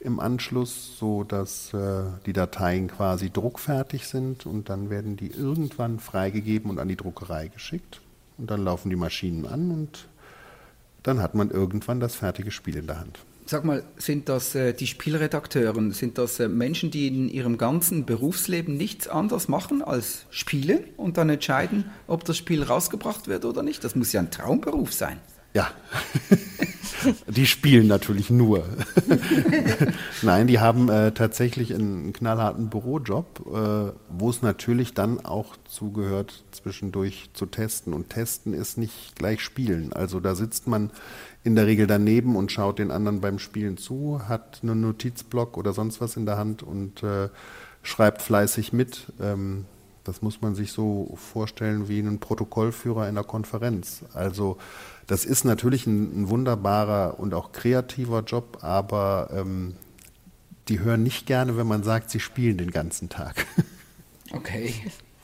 im 0.00 0.18
Anschluss, 0.18 0.98
so 0.98 1.22
dass 1.22 1.72
äh, 1.72 2.02
die 2.26 2.32
Dateien 2.32 2.88
quasi 2.88 3.30
druckfertig 3.30 4.08
sind 4.08 4.44
und 4.44 4.70
dann 4.70 4.90
werden 4.90 5.16
die 5.16 5.30
irgendwann 5.30 6.00
freigegeben 6.00 6.68
und 6.68 6.80
an 6.80 6.88
die 6.88 6.96
Druckerei 6.96 7.46
geschickt. 7.46 8.00
Und 8.40 8.50
dann 8.50 8.64
laufen 8.64 8.88
die 8.88 8.96
Maschinen 8.96 9.44
an 9.44 9.70
und 9.70 10.08
dann 11.02 11.20
hat 11.20 11.34
man 11.34 11.50
irgendwann 11.50 12.00
das 12.00 12.14
fertige 12.14 12.50
Spiel 12.50 12.76
in 12.76 12.86
der 12.86 12.98
Hand. 12.98 13.18
Sag 13.44 13.64
mal, 13.64 13.82
sind 13.98 14.30
das 14.30 14.54
äh, 14.54 14.72
die 14.72 14.86
Spielredakteuren, 14.86 15.92
sind 15.92 16.16
das 16.16 16.40
äh, 16.40 16.48
Menschen, 16.48 16.90
die 16.90 17.08
in 17.08 17.28
ihrem 17.28 17.58
ganzen 17.58 18.06
Berufsleben 18.06 18.78
nichts 18.78 19.08
anderes 19.08 19.48
machen 19.48 19.82
als 19.82 20.24
spielen 20.30 20.84
und 20.96 21.18
dann 21.18 21.28
entscheiden, 21.28 21.90
ob 22.06 22.24
das 22.24 22.38
Spiel 22.38 22.62
rausgebracht 22.62 23.28
wird 23.28 23.44
oder 23.44 23.62
nicht? 23.62 23.84
Das 23.84 23.94
muss 23.94 24.12
ja 24.12 24.20
ein 24.20 24.30
Traumberuf 24.30 24.92
sein. 24.92 25.18
Ja, 25.52 25.70
die 27.26 27.46
spielen 27.46 27.88
natürlich 27.88 28.30
nur. 28.30 28.64
Nein, 30.22 30.46
die 30.46 30.60
haben 30.60 30.88
äh, 30.88 31.10
tatsächlich 31.12 31.74
einen 31.74 32.12
knallharten 32.12 32.70
Bürojob, 32.70 33.40
äh, 33.46 33.92
wo 34.10 34.30
es 34.30 34.42
natürlich 34.42 34.94
dann 34.94 35.24
auch 35.24 35.56
zugehört, 35.68 36.44
zwischendurch 36.52 37.30
zu 37.32 37.46
testen. 37.46 37.94
Und 37.94 38.10
testen 38.10 38.54
ist 38.54 38.78
nicht 38.78 39.16
gleich 39.16 39.40
spielen. 39.40 39.92
Also 39.92 40.20
da 40.20 40.36
sitzt 40.36 40.68
man 40.68 40.90
in 41.42 41.56
der 41.56 41.66
Regel 41.66 41.88
daneben 41.88 42.36
und 42.36 42.52
schaut 42.52 42.78
den 42.78 42.92
anderen 42.92 43.20
beim 43.20 43.40
Spielen 43.40 43.76
zu, 43.76 44.22
hat 44.28 44.60
einen 44.62 44.80
Notizblock 44.80 45.56
oder 45.56 45.72
sonst 45.72 46.00
was 46.00 46.16
in 46.16 46.26
der 46.26 46.38
Hand 46.38 46.62
und 46.62 47.02
äh, 47.02 47.28
schreibt 47.82 48.22
fleißig 48.22 48.72
mit. 48.72 49.12
Ähm, 49.20 49.64
das 50.04 50.22
muss 50.22 50.40
man 50.40 50.54
sich 50.54 50.72
so 50.72 51.14
vorstellen 51.16 51.88
wie 51.88 51.98
einen 51.98 52.20
Protokollführer 52.20 53.02
in 53.02 53.10
einer 53.10 53.24
Konferenz. 53.24 54.02
Also 54.14 54.58
das 55.06 55.24
ist 55.24 55.44
natürlich 55.44 55.86
ein, 55.86 56.22
ein 56.22 56.28
wunderbarer 56.28 57.18
und 57.18 57.34
auch 57.34 57.52
kreativer 57.52 58.20
Job, 58.20 58.58
aber 58.62 59.30
ähm, 59.32 59.74
die 60.68 60.80
hören 60.80 61.02
nicht 61.02 61.26
gerne, 61.26 61.56
wenn 61.56 61.66
man 61.66 61.82
sagt, 61.82 62.10
sie 62.10 62.20
spielen 62.20 62.58
den 62.58 62.70
ganzen 62.70 63.08
Tag. 63.08 63.46
Okay. 64.32 64.72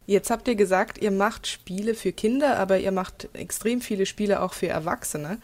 Jetzt 0.07 0.31
habt 0.31 0.49
ihr 0.49 0.57
gesagt, 0.57 0.99
ihr 0.99 1.13
macht 1.13 1.47
Spiele 1.47 1.95
für 1.95 2.13
Kinder, 2.13 2.59
aber 2.59 2.79
ihr 2.79 2.91
macht 2.93 3.29
extrem 3.35 3.81
viele 3.81 4.05
Spiele 4.05 4.41
auch 4.43 4.53
für 4.53 4.69
Erwachsene. 4.69 5.39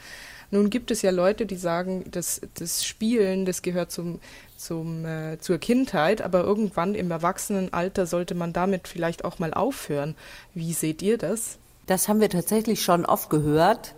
Nun 0.53 0.69
gibt 0.69 0.91
es 0.91 1.01
ja 1.01 1.11
Leute, 1.11 1.47
die 1.47 1.57
sagen, 1.57 2.05
dass 2.11 2.43
das 2.59 2.85
Spielen, 2.85 3.47
das 3.47 3.63
gehört 3.63 3.91
zum, 3.91 4.21
zum, 4.59 5.07
äh, 5.07 5.39
zur 5.39 5.57
Kindheit, 5.57 6.21
aber 6.21 6.45
irgendwann 6.45 6.95
im 6.95 7.11
Erwachsenenalter 7.11 8.05
sollte 8.05 8.35
man 8.35 8.53
damit 8.53 8.87
vielleicht 8.87 9.25
auch 9.25 9.39
mal 9.39 9.55
aufhören. 9.55 10.15
Wie 10.53 10.75
seht 10.75 11.01
ihr 11.01 11.17
das? 11.17 11.57
Das 11.87 12.07
haben 12.07 12.21
wir 12.21 12.29
tatsächlich 12.29 12.83
schon 12.83 13.07
oft 13.07 13.31
gehört. 13.31 13.95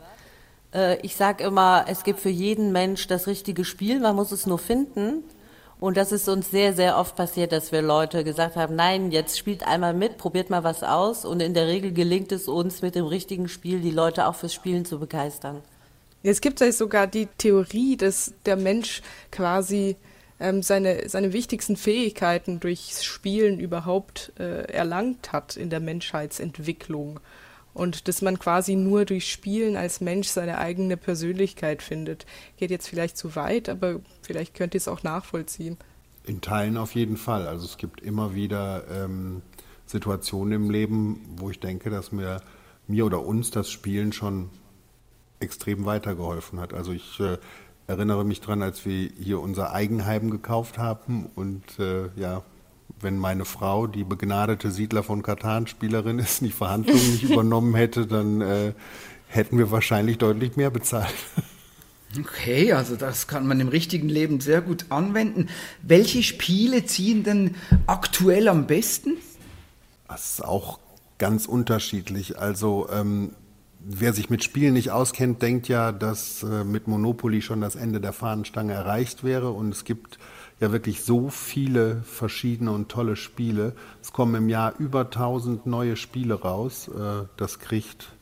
Äh, 0.72 1.00
ich 1.00 1.16
sage 1.16 1.42
immer, 1.42 1.86
es 1.88 2.04
gibt 2.04 2.20
für 2.20 2.30
jeden 2.30 2.70
Mensch 2.70 3.08
das 3.08 3.26
richtige 3.26 3.64
Spiel, 3.64 3.98
man 3.98 4.14
muss 4.14 4.30
es 4.30 4.46
nur 4.46 4.60
finden. 4.60 5.24
Und 5.80 5.96
das 5.96 6.12
ist 6.12 6.28
uns 6.28 6.52
sehr, 6.52 6.72
sehr 6.72 6.98
oft 6.98 7.16
passiert, 7.16 7.50
dass 7.50 7.72
wir 7.72 7.82
Leute 7.82 8.22
gesagt 8.22 8.54
haben, 8.54 8.76
nein, 8.76 9.10
jetzt 9.10 9.36
spielt 9.36 9.66
einmal 9.66 9.92
mit, 9.92 10.18
probiert 10.18 10.50
mal 10.50 10.62
was 10.62 10.84
aus. 10.84 11.24
Und 11.24 11.40
in 11.40 11.52
der 11.52 11.66
Regel 11.66 11.92
gelingt 11.92 12.30
es 12.30 12.46
uns 12.46 12.80
mit 12.80 12.94
dem 12.94 13.06
richtigen 13.06 13.48
Spiel, 13.48 13.80
die 13.80 13.90
Leute 13.90 14.28
auch 14.28 14.36
fürs 14.36 14.54
Spielen 14.54 14.84
zu 14.84 15.00
begeistern. 15.00 15.62
Es 16.26 16.40
gibt 16.40 16.60
ja 16.60 16.72
sogar 16.72 17.06
die 17.06 17.26
Theorie, 17.38 17.98
dass 17.98 18.32
der 18.46 18.56
Mensch 18.56 19.02
quasi 19.30 19.96
ähm, 20.40 20.62
seine, 20.62 21.06
seine 21.08 21.34
wichtigsten 21.34 21.76
Fähigkeiten 21.76 22.60
durchs 22.60 23.04
Spielen 23.04 23.60
überhaupt 23.60 24.32
äh, 24.38 24.62
erlangt 24.72 25.32
hat 25.32 25.56
in 25.56 25.68
der 25.68 25.80
Menschheitsentwicklung 25.80 27.20
und 27.74 28.08
dass 28.08 28.22
man 28.22 28.38
quasi 28.38 28.74
nur 28.74 29.04
durch 29.04 29.30
Spielen 29.30 29.76
als 29.76 30.00
Mensch 30.00 30.28
seine 30.28 30.58
eigene 30.58 30.96
Persönlichkeit 30.96 31.82
findet. 31.82 32.24
Geht 32.56 32.70
jetzt 32.70 32.88
vielleicht 32.88 33.18
zu 33.18 33.36
weit, 33.36 33.68
aber 33.68 34.00
vielleicht 34.22 34.54
könnt 34.54 34.72
ihr 34.72 34.78
es 34.78 34.88
auch 34.88 35.02
nachvollziehen. 35.02 35.76
In 36.24 36.40
Teilen 36.40 36.78
auf 36.78 36.94
jeden 36.94 37.18
Fall. 37.18 37.46
Also 37.46 37.66
es 37.66 37.76
gibt 37.76 38.00
immer 38.00 38.34
wieder 38.34 38.84
ähm, 38.90 39.42
Situationen 39.84 40.52
im 40.52 40.70
Leben, 40.70 41.20
wo 41.36 41.50
ich 41.50 41.60
denke, 41.60 41.90
dass 41.90 42.12
mir, 42.12 42.40
mir 42.86 43.04
oder 43.04 43.26
uns 43.26 43.50
das 43.50 43.68
Spielen 43.70 44.14
schon 44.14 44.48
extrem 45.44 45.84
weitergeholfen 45.84 46.60
hat. 46.60 46.74
Also 46.74 46.92
ich 46.92 47.20
äh, 47.20 47.38
erinnere 47.86 48.24
mich 48.24 48.40
daran, 48.40 48.62
als 48.62 48.84
wir 48.84 49.10
hier 49.18 49.40
unser 49.40 49.72
Eigenheim 49.72 50.30
gekauft 50.30 50.78
haben 50.78 51.26
und 51.34 51.78
äh, 51.78 52.08
ja, 52.16 52.42
wenn 53.00 53.18
meine 53.18 53.44
Frau, 53.44 53.86
die 53.86 54.04
begnadete 54.04 54.70
Siedler 54.70 55.02
von 55.02 55.22
Katan-Spielerin 55.22 56.18
ist, 56.18 56.40
die 56.40 56.50
Verhandlungen 56.50 57.12
nicht 57.12 57.22
übernommen 57.30 57.74
hätte, 57.74 58.06
dann 58.06 58.40
äh, 58.40 58.72
hätten 59.28 59.58
wir 59.58 59.70
wahrscheinlich 59.70 60.18
deutlich 60.18 60.56
mehr 60.56 60.70
bezahlt. 60.70 61.14
Okay, 62.18 62.72
also 62.72 62.94
das 62.94 63.26
kann 63.26 63.46
man 63.46 63.58
im 63.58 63.68
richtigen 63.68 64.08
Leben 64.08 64.40
sehr 64.40 64.60
gut 64.60 64.86
anwenden. 64.90 65.48
Welche 65.82 66.22
Spiele 66.22 66.84
ziehen 66.84 67.24
denn 67.24 67.56
aktuell 67.86 68.48
am 68.48 68.66
besten? 68.66 69.16
Das 70.06 70.34
ist 70.34 70.44
auch 70.44 70.78
ganz 71.18 71.46
unterschiedlich. 71.46 72.38
Also 72.38 72.88
ähm, 72.92 73.32
wer 73.86 74.12
sich 74.12 74.30
mit 74.30 74.42
Spielen 74.42 74.74
nicht 74.74 74.90
auskennt, 74.90 75.42
denkt 75.42 75.68
ja, 75.68 75.92
dass 75.92 76.42
äh, 76.42 76.64
mit 76.64 76.88
Monopoly 76.88 77.42
schon 77.42 77.60
das 77.60 77.76
Ende 77.76 78.00
der 78.00 78.12
Fahnenstange 78.12 78.72
erreicht 78.72 79.24
wäre. 79.24 79.50
Und 79.50 79.70
es 79.70 79.84
gibt 79.84 80.18
ja 80.60 80.72
wirklich 80.72 81.02
so 81.02 81.28
viele 81.28 82.02
verschiedene 82.02 82.72
und 82.72 82.88
tolle 82.88 83.16
Spiele. 83.16 83.74
Es 84.02 84.12
kommen 84.12 84.34
im 84.34 84.48
Jahr 84.48 84.74
über 84.78 85.00
1000 85.02 85.66
neue 85.66 85.96
Spiele 85.96 86.34
raus. 86.34 86.88
Äh, 86.88 87.26
das 87.36 87.58
kriegt 87.58 88.14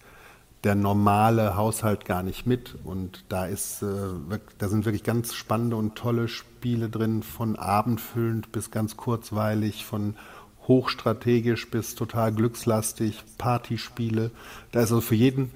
der 0.64 0.74
normale 0.76 1.56
Haushalt 1.56 2.04
gar 2.04 2.22
nicht 2.22 2.46
mit. 2.46 2.76
Und 2.84 3.24
da, 3.28 3.46
ist, 3.46 3.82
äh, 3.82 4.38
da 4.58 4.68
sind 4.68 4.84
wirklich 4.84 5.04
ganz 5.04 5.34
spannende 5.34 5.76
und 5.76 5.96
tolle 5.96 6.28
Spiele 6.28 6.88
drin, 6.88 7.22
von 7.22 7.56
abendfüllend 7.56 8.52
bis 8.52 8.70
ganz 8.70 8.96
kurzweilig, 8.96 9.84
von 9.84 10.14
hochstrategisch 10.68 11.70
bis 11.70 11.94
total 11.94 12.32
glückslastig, 12.32 13.22
Partyspiele. 13.38 14.30
Da 14.70 14.80
ist 14.80 14.90
also 14.90 15.00
für 15.00 15.14
jeden 15.14 15.50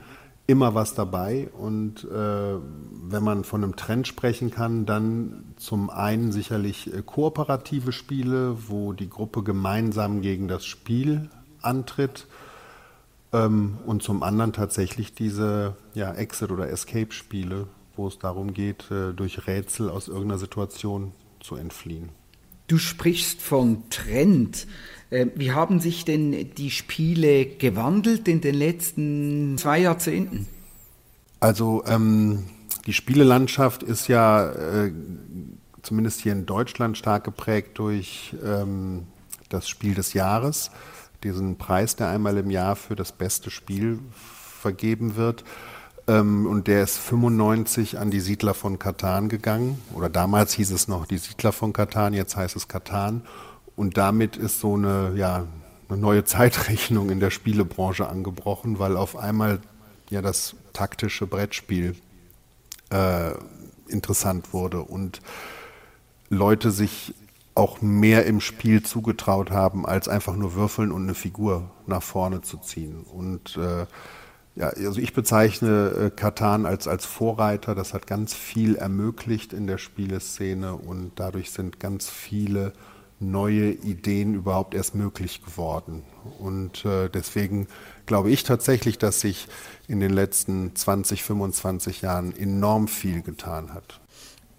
immer 0.46 0.74
was 0.74 0.94
dabei. 0.94 1.48
Und 1.58 2.04
äh, 2.04 2.08
wenn 2.08 3.22
man 3.22 3.44
von 3.44 3.62
einem 3.62 3.76
Trend 3.76 4.06
sprechen 4.06 4.50
kann, 4.50 4.86
dann 4.86 5.44
zum 5.56 5.90
einen 5.90 6.32
sicherlich 6.32 6.92
äh, 6.92 7.02
kooperative 7.04 7.92
Spiele, 7.92 8.56
wo 8.68 8.92
die 8.92 9.10
Gruppe 9.10 9.42
gemeinsam 9.42 10.22
gegen 10.22 10.48
das 10.48 10.64
Spiel 10.64 11.28
antritt. 11.62 12.26
Ähm, 13.32 13.78
und 13.86 14.02
zum 14.02 14.22
anderen 14.22 14.52
tatsächlich 14.52 15.14
diese 15.14 15.74
ja, 15.94 16.12
Exit- 16.12 16.52
oder 16.52 16.68
Escape-Spiele, 16.70 17.66
wo 17.96 18.06
es 18.06 18.18
darum 18.18 18.54
geht, 18.54 18.90
äh, 18.90 19.12
durch 19.12 19.46
Rätsel 19.46 19.90
aus 19.90 20.08
irgendeiner 20.08 20.38
Situation 20.38 21.12
zu 21.40 21.56
entfliehen. 21.56 22.10
Du 22.66 22.78
sprichst 22.78 23.40
von 23.40 23.88
Trend. 23.90 24.66
Äh, 25.10 25.26
wie 25.34 25.52
haben 25.52 25.80
sich 25.80 26.04
denn 26.04 26.54
die 26.54 26.70
Spiele 26.70 27.46
gewandelt 27.46 28.26
in 28.28 28.40
den 28.40 28.54
letzten 28.54 29.56
zwei 29.58 29.80
Jahrzehnten? 29.80 30.48
Also 31.38 31.84
ähm, 31.86 32.44
die 32.86 32.92
Spielelandschaft 32.92 33.82
ist 33.82 34.08
ja 34.08 34.50
äh, 34.50 34.92
zumindest 35.82 36.20
hier 36.22 36.32
in 36.32 36.46
Deutschland 36.46 36.98
stark 36.98 37.24
geprägt 37.24 37.78
durch 37.78 38.34
ähm, 38.44 39.06
das 39.48 39.68
Spiel 39.68 39.94
des 39.94 40.12
Jahres, 40.12 40.70
diesen 41.22 41.56
Preis, 41.58 41.94
der 41.94 42.08
einmal 42.08 42.36
im 42.36 42.50
Jahr 42.50 42.74
für 42.74 42.96
das 42.96 43.12
beste 43.12 43.50
Spiel 43.50 44.00
vergeben 44.12 45.16
wird. 45.16 45.44
Ähm, 46.08 46.46
und 46.46 46.68
der 46.68 46.82
ist 46.82 46.98
95 46.98 47.98
an 47.98 48.10
die 48.10 48.20
Siedler 48.20 48.54
von 48.54 48.78
Katan 48.78 49.28
gegangen. 49.28 49.80
Oder 49.94 50.08
damals 50.08 50.52
hieß 50.52 50.70
es 50.70 50.88
noch 50.88 51.06
die 51.06 51.18
Siedler 51.18 51.52
von 51.52 51.72
Katan, 51.72 52.14
jetzt 52.14 52.36
heißt 52.36 52.56
es 52.56 52.68
Katan. 52.68 53.22
Und 53.74 53.96
damit 53.96 54.36
ist 54.36 54.60
so 54.60 54.74
eine, 54.74 55.12
ja, 55.16 55.46
eine 55.88 55.98
neue 55.98 56.24
Zeitrechnung 56.24 57.10
in 57.10 57.20
der 57.20 57.30
Spielebranche 57.30 58.08
angebrochen, 58.08 58.78
weil 58.78 58.96
auf 58.96 59.16
einmal 59.16 59.60
ja 60.10 60.22
das 60.22 60.54
taktische 60.72 61.26
Brettspiel 61.26 61.96
äh, 62.90 63.32
interessant 63.88 64.52
wurde 64.52 64.82
und 64.82 65.20
Leute 66.28 66.70
sich 66.70 67.14
auch 67.54 67.80
mehr 67.80 68.26
im 68.26 68.40
Spiel 68.40 68.82
zugetraut 68.82 69.50
haben, 69.50 69.86
als 69.86 70.08
einfach 70.08 70.36
nur 70.36 70.54
würfeln 70.54 70.92
und 70.92 71.04
eine 71.04 71.14
Figur 71.14 71.70
nach 71.86 72.02
vorne 72.02 72.42
zu 72.42 72.58
ziehen. 72.58 73.02
Und 73.02 73.56
äh, 73.56 73.86
ja, 74.56 74.70
also 74.70 75.00
ich 75.00 75.12
bezeichne 75.12 75.88
äh, 76.06 76.10
Katan 76.10 76.64
als, 76.64 76.88
als 76.88 77.04
Vorreiter. 77.04 77.74
Das 77.74 77.92
hat 77.92 78.06
ganz 78.06 78.34
viel 78.34 78.76
ermöglicht 78.76 79.52
in 79.52 79.66
der 79.66 79.76
Spieleszene 79.76 80.74
und 80.74 81.12
dadurch 81.16 81.50
sind 81.50 81.78
ganz 81.78 82.08
viele 82.08 82.72
neue 83.20 83.70
Ideen 83.70 84.34
überhaupt 84.34 84.74
erst 84.74 84.94
möglich 84.94 85.44
geworden. 85.44 86.02
Und 86.38 86.84
äh, 86.86 87.08
deswegen 87.10 87.68
glaube 88.06 88.30
ich 88.30 88.44
tatsächlich, 88.44 88.98
dass 88.98 89.20
sich 89.20 89.46
in 89.88 90.00
den 90.00 90.12
letzten 90.12 90.74
20, 90.74 91.22
25 91.22 92.02
Jahren 92.02 92.34
enorm 92.34 92.88
viel 92.88 93.22
getan 93.22 93.74
hat. 93.74 94.00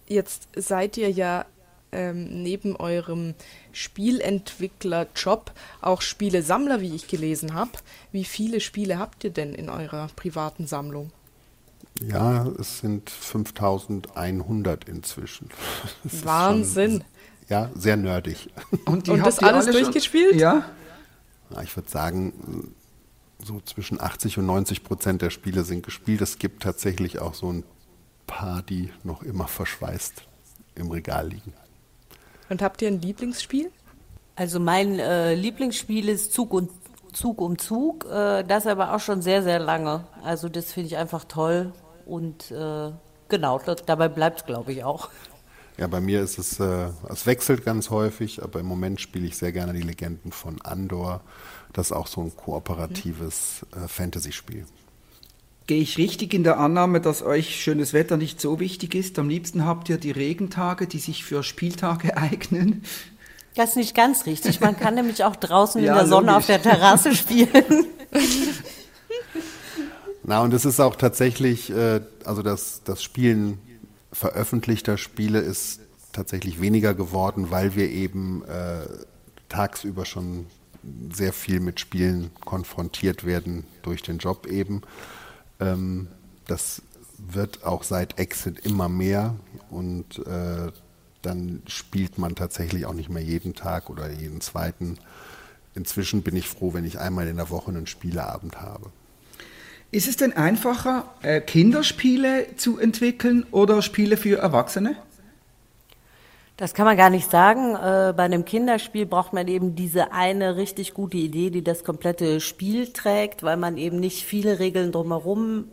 Jetzt 0.08 0.48
seid 0.56 0.98
ihr 0.98 1.12
ja 1.12 1.46
ähm, 1.98 2.44
neben 2.44 2.76
eurem 2.76 3.34
Spielentwicklerjob 3.72 5.52
auch 5.82 6.02
Spielesammler, 6.02 6.80
wie 6.80 6.96
ich 6.96 7.08
gelesen 7.08 7.56
habe. 7.56 7.72
Wie 8.12 8.24
viele 8.24 8.62
Spiele 8.62 9.00
habt 9.00 9.24
ihr 9.24 9.32
denn 9.32 9.54
in 9.54 9.70
eurer 9.70 10.08
privaten 10.16 10.68
Sammlung? 10.68 11.12
Ja, 12.02 12.46
es 12.60 12.80
sind 12.80 13.10
5100 13.10 14.88
inzwischen. 14.88 15.50
Das 16.04 16.24
Wahnsinn. 16.24 16.92
Schon, 16.92 17.04
ja, 17.50 17.70
sehr 17.74 17.98
nerdig. 17.98 18.50
Und, 18.86 19.10
Und 19.10 19.26
das 19.26 19.40
alles 19.40 19.66
durchgespielt? 19.66 20.32
Schon? 20.32 20.40
Ja. 20.40 20.70
Na, 21.50 21.64
ich 21.64 21.76
würde 21.76 21.90
sagen, 21.90 22.74
so 23.44 23.60
zwischen 23.62 24.00
80 24.00 24.38
und 24.40 24.46
90 24.48 24.84
Prozent 24.84 25.22
der 25.22 25.30
Spiele 25.30 25.64
sind 25.64 25.84
gespielt. 25.84 26.22
Es 26.22 26.38
gibt 26.38 26.64
tatsächlich 26.64 27.20
auch 27.20 27.34
so 27.34 27.52
ein 27.52 27.64
paar, 28.26 28.62
die 28.62 28.90
noch 29.04 29.24
immer 29.24 29.48
verschweißt 29.48 30.24
im 30.76 30.92
Regal 30.92 31.30
liegen. 31.30 31.54
Und 32.50 32.62
habt 32.62 32.82
ihr 32.82 32.88
ein 32.88 33.02
Lieblingsspiel? 33.02 33.72
Also 34.36 34.60
mein 34.60 35.00
äh, 35.00 35.34
Lieblingsspiel 35.34 36.10
ist 36.10 36.34
Zug 36.34 36.54
und 36.54 36.70
Zug 37.12 37.42
um 37.42 37.58
Zug, 37.58 38.06
äh, 38.06 38.44
das 38.44 38.68
aber 38.68 38.94
auch 38.94 39.00
schon 39.00 39.22
sehr, 39.22 39.42
sehr 39.42 39.60
lange. 39.60 40.06
Also 40.24 40.50
das 40.50 40.74
finde 40.74 40.88
ich 40.88 40.98
einfach 40.98 41.24
toll 41.24 41.74
und 42.06 42.52
äh, 42.52 42.92
genau, 43.28 43.60
das, 43.66 43.84
dabei 43.86 44.08
bleibt 44.08 44.42
es, 44.42 44.46
glaube 44.46 44.72
ich, 44.72 44.84
auch. 44.84 45.10
Ja, 45.78 45.88
bei 45.88 46.02
mir 46.02 46.22
ist 46.22 46.38
es, 46.38 46.60
äh, 46.60 46.90
es 47.10 47.26
wechselt 47.26 47.64
ganz 47.64 47.90
häufig, 47.90 48.44
aber 48.44 48.60
im 48.60 48.66
Moment 48.66 49.00
spiele 49.00 49.28
ich 49.28 49.38
sehr 49.38 49.52
gerne 49.52 49.74
die 49.74 49.82
Legenden 49.82 50.32
von 50.32 50.62
Andor. 50.62 51.22
Das 51.74 51.88
ist 51.88 51.92
auch 51.92 52.08
so 52.08 52.22
ein 52.22 52.36
kooperatives 52.36 53.66
äh, 53.76 53.88
Fantasy-Spiel. 53.88 54.66
Gehe 55.68 55.82
ich 55.82 55.98
richtig 55.98 56.34
in 56.34 56.46
der 56.46 56.60
Annahme, 56.60 57.02
dass 57.02 57.22
euch 57.22 57.62
schönes 57.62 57.92
Wetter 57.92 58.16
nicht 58.16 58.40
so 58.40 58.62
wichtig 58.62 58.96
ist? 58.96 59.20
Am 59.20 59.28
liebsten 59.28 59.66
habt 59.66 59.90
ihr 59.90 59.98
die 59.98 60.12
Regentage, 60.12 60.88
die 60.88 61.00
sich 61.00 61.26
für 61.26 61.44
Spieltage 61.44 62.16
eignen? 62.18 62.84
Das 63.56 63.72
ist 63.72 63.76
nicht 63.76 63.96
ganz 63.96 64.26
richtig. 64.26 64.62
Man 64.62 64.78
kann 64.78 64.96
nämlich 64.96 65.26
auch 65.26 65.36
draußen 65.36 65.84
ja, 65.84 65.92
in 65.92 65.98
der 65.98 66.08
Sonne 66.08 66.32
logisch. 66.32 66.38
auf 66.38 66.46
der 66.46 66.62
Terrasse 66.62 67.14
spielen. 67.14 67.86
Na, 70.24 70.42
und 70.42 70.54
es 70.54 70.64
ist 70.64 70.80
auch 70.80 70.96
tatsächlich, 70.96 71.70
äh, 71.70 72.00
also 72.24 72.44
das, 72.44 72.82
das 72.86 73.04
Spielen 73.04 73.60
veröffentlichter 74.14 74.98
Spiele 74.98 75.40
ist 75.40 75.82
tatsächlich 76.14 76.62
weniger 76.62 76.94
geworden, 76.94 77.48
weil 77.50 77.76
wir 77.76 77.90
eben 77.90 78.44
äh, 78.46 78.86
tagsüber 79.50 80.06
schon 80.06 80.46
sehr 81.14 81.34
viel 81.34 81.60
mit 81.60 81.80
Spielen 81.80 82.32
konfrontiert 82.46 83.26
werden 83.26 83.66
durch 83.82 84.02
den 84.02 84.20
Job 84.20 84.48
eben. 84.48 84.82
Ähm, 85.60 86.08
das 86.48 86.82
wird 87.18 87.64
auch 87.64 87.84
seit 87.84 88.20
Exit 88.20 88.60
immer 88.66 88.90
mehr 88.90 89.36
und 89.70 90.20
äh, 90.26 90.72
dann 91.22 91.62
spielt 91.68 92.18
man 92.18 92.36
tatsächlich 92.36 92.86
auch 92.86 92.94
nicht 92.94 93.10
mehr 93.10 93.24
jeden 93.24 93.54
Tag 93.54 93.90
oder 93.90 94.12
jeden 94.12 94.40
zweiten. 94.42 94.98
Inzwischen 95.74 96.22
bin 96.22 96.36
ich 96.36 96.48
froh, 96.48 96.74
wenn 96.74 96.86
ich 96.86 97.00
einmal 97.00 97.28
in 97.28 97.38
der 97.38 97.50
Woche 97.50 97.70
einen 97.70 97.88
Spieleabend 97.88 98.62
habe. 98.62 98.92
Ist 99.92 100.08
es 100.08 100.18
denn 100.18 100.34
einfacher, 100.34 101.06
äh, 101.22 101.40
Kinderspiele 101.40 102.56
zu 102.58 102.78
entwickeln 102.78 103.46
oder 103.52 103.82
Spiele 103.82 104.18
für 104.18 104.38
Erwachsene? 104.38 104.96
Das 106.58 106.74
kann 106.74 106.86
man 106.86 106.98
gar 106.98 107.12
nicht 107.12 107.30
sagen. 107.30 107.76
Äh, 107.76 108.14
bei 108.18 108.24
einem 108.24 108.44
Kinderspiel 108.44 109.06
braucht 109.06 109.32
man 109.32 109.48
eben 109.48 109.76
diese 109.76 110.12
eine 110.12 110.56
richtig 110.56 110.96
gute 110.96 111.18
Idee, 111.18 111.52
die 111.52 111.64
das 111.64 111.84
komplette 111.84 112.40
Spiel 112.42 112.92
trägt, 112.92 113.44
weil 113.44 113.58
man 113.58 113.78
eben 113.78 114.00
nicht 114.00 114.26
viele 114.26 114.58
Regeln 114.58 114.92
drumherum 114.92 115.66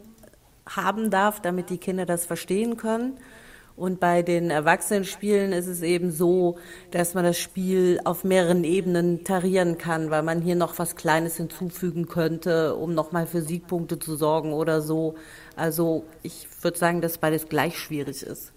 haben 0.69 1.11
darf, 1.11 1.41
damit 1.41 1.71
die 1.71 1.79
Kinder 1.79 2.05
das 2.05 2.27
verstehen 2.27 2.77
können. 2.77 3.15
Und 3.77 3.99
bei 3.99 4.23
den 4.23 4.51
Erwachsenenspielen 4.51 5.53
ist 5.53 5.67
es 5.69 5.81
eben 5.81 6.13
so, 6.13 6.59
dass 6.91 7.15
man 7.15 7.25
das 7.25 7.39
Spiel 7.39 7.99
auf 8.05 8.23
mehreren 8.23 8.63
Ebenen 8.63 9.25
tarieren 9.25 9.79
kann, 9.79 10.11
weil 10.11 10.23
man 10.23 10.43
hier 10.43 10.55
noch 10.55 10.79
was 10.79 10.97
Kleines 10.97 11.39
hinzufügen 11.39 12.09
könnte, 12.09 12.77
um 12.77 12.93
nochmal 12.93 13.27
für 13.27 13.41
Siegpunkte 13.41 13.99
zu 13.99 14.17
sorgen 14.17 14.53
oder 14.53 14.83
so. 14.83 15.15
Also 15.57 16.05
ich 16.23 16.47
würde 16.63 16.79
sagen, 16.79 17.01
dass 17.01 17.19
beides 17.19 17.49
gleich 17.49 17.79
schwierig 17.79 18.23
ist. 18.23 18.54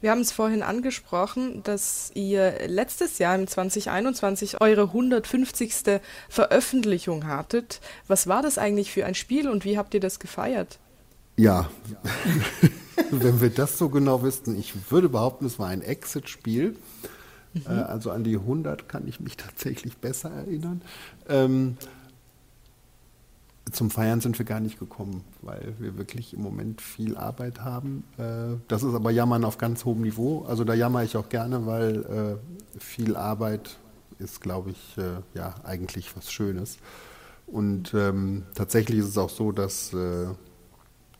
Wir 0.00 0.12
haben 0.12 0.20
es 0.20 0.30
vorhin 0.30 0.62
angesprochen, 0.62 1.62
dass 1.64 2.12
ihr 2.14 2.68
letztes 2.68 3.18
Jahr 3.18 3.34
im 3.34 3.48
2021 3.48 4.60
eure 4.60 4.82
150. 4.82 6.00
Veröffentlichung 6.28 7.26
hattet. 7.26 7.80
Was 8.06 8.28
war 8.28 8.42
das 8.42 8.58
eigentlich 8.58 8.92
für 8.92 9.06
ein 9.06 9.16
Spiel 9.16 9.48
und 9.48 9.64
wie 9.64 9.76
habt 9.76 9.94
ihr 9.94 10.00
das 10.00 10.20
gefeiert? 10.20 10.78
Ja, 11.36 11.68
wenn 13.10 13.40
wir 13.40 13.50
das 13.50 13.78
so 13.78 13.88
genau 13.88 14.22
wüssten, 14.22 14.58
ich 14.58 14.90
würde 14.90 15.08
behaupten, 15.08 15.46
es 15.46 15.58
war 15.58 15.68
ein 15.68 15.82
Exit-Spiel. 15.82 16.76
Mhm. 17.54 17.62
Äh, 17.66 17.70
also 17.70 18.10
an 18.12 18.22
die 18.22 18.36
100 18.36 18.88
kann 18.88 19.06
ich 19.08 19.18
mich 19.18 19.36
tatsächlich 19.36 19.96
besser 19.96 20.30
erinnern. 20.30 20.82
Ähm, 21.28 21.76
zum 23.70 23.90
Feiern 23.90 24.20
sind 24.20 24.38
wir 24.38 24.46
gar 24.46 24.60
nicht 24.60 24.78
gekommen, 24.78 25.24
weil 25.42 25.74
wir 25.78 25.98
wirklich 25.98 26.34
im 26.34 26.42
Moment 26.42 26.80
viel 26.80 27.16
Arbeit 27.16 27.60
haben. 27.60 28.04
Äh, 28.16 28.56
das 28.68 28.82
ist 28.82 28.94
aber 28.94 29.10
Jammern 29.10 29.44
auf 29.44 29.58
ganz 29.58 29.84
hohem 29.84 30.02
Niveau. 30.02 30.44
Also 30.44 30.64
da 30.64 30.74
jammer 30.74 31.02
ich 31.02 31.16
auch 31.16 31.28
gerne, 31.28 31.66
weil 31.66 32.38
äh, 32.76 32.78
viel 32.78 33.16
Arbeit 33.16 33.78
ist, 34.18 34.40
glaube 34.40 34.70
ich, 34.70 34.98
äh, 34.98 35.20
ja 35.34 35.54
eigentlich 35.64 36.16
was 36.16 36.32
Schönes. 36.32 36.78
Und 37.46 37.94
ähm, 37.94 38.44
tatsächlich 38.54 38.98
ist 38.98 39.08
es 39.08 39.18
auch 39.18 39.30
so, 39.30 39.52
dass 39.52 39.96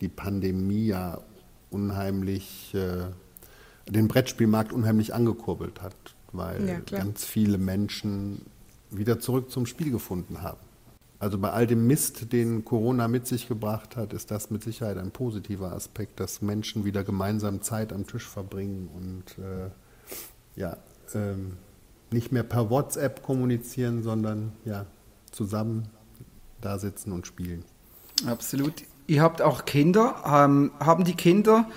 die 0.00 0.08
Pandemie 0.08 0.88
ja 0.88 1.22
unheimlich 1.70 2.76
den 3.88 4.08
Brettspielmarkt 4.08 4.70
unheimlich 4.70 5.14
angekurbelt 5.14 5.80
hat, 5.80 5.96
weil 6.32 6.68
ja, 6.68 6.80
ganz 6.80 7.24
viele 7.24 7.56
Menschen 7.56 8.42
wieder 8.90 9.20
zurück 9.20 9.50
zum 9.50 9.64
Spiel 9.64 9.90
gefunden 9.90 10.42
haben. 10.42 10.67
Also 11.20 11.38
bei 11.38 11.50
all 11.50 11.66
dem 11.66 11.86
Mist, 11.86 12.32
den 12.32 12.64
Corona 12.64 13.08
mit 13.08 13.26
sich 13.26 13.48
gebracht 13.48 13.96
hat, 13.96 14.12
ist 14.12 14.30
das 14.30 14.50
mit 14.50 14.62
Sicherheit 14.62 14.98
ein 14.98 15.10
positiver 15.10 15.72
Aspekt, 15.72 16.20
dass 16.20 16.42
Menschen 16.42 16.84
wieder 16.84 17.02
gemeinsam 17.02 17.60
Zeit 17.60 17.92
am 17.92 18.06
Tisch 18.06 18.26
verbringen 18.26 18.88
und 18.94 19.44
äh, 19.44 19.70
ja, 20.54 20.76
ähm, 21.14 21.56
nicht 22.10 22.30
mehr 22.30 22.44
per 22.44 22.70
WhatsApp 22.70 23.22
kommunizieren, 23.22 24.02
sondern 24.02 24.52
ja, 24.64 24.86
zusammen 25.32 25.88
da 26.60 26.78
sitzen 26.78 27.12
und 27.12 27.26
spielen. 27.26 27.64
Absolut. 28.26 28.74
Ihr 29.06 29.22
habt 29.22 29.42
auch 29.42 29.64
Kinder. 29.64 30.22
Ähm, 30.24 30.70
haben 30.78 31.04
die 31.04 31.14
Kinder 31.14 31.68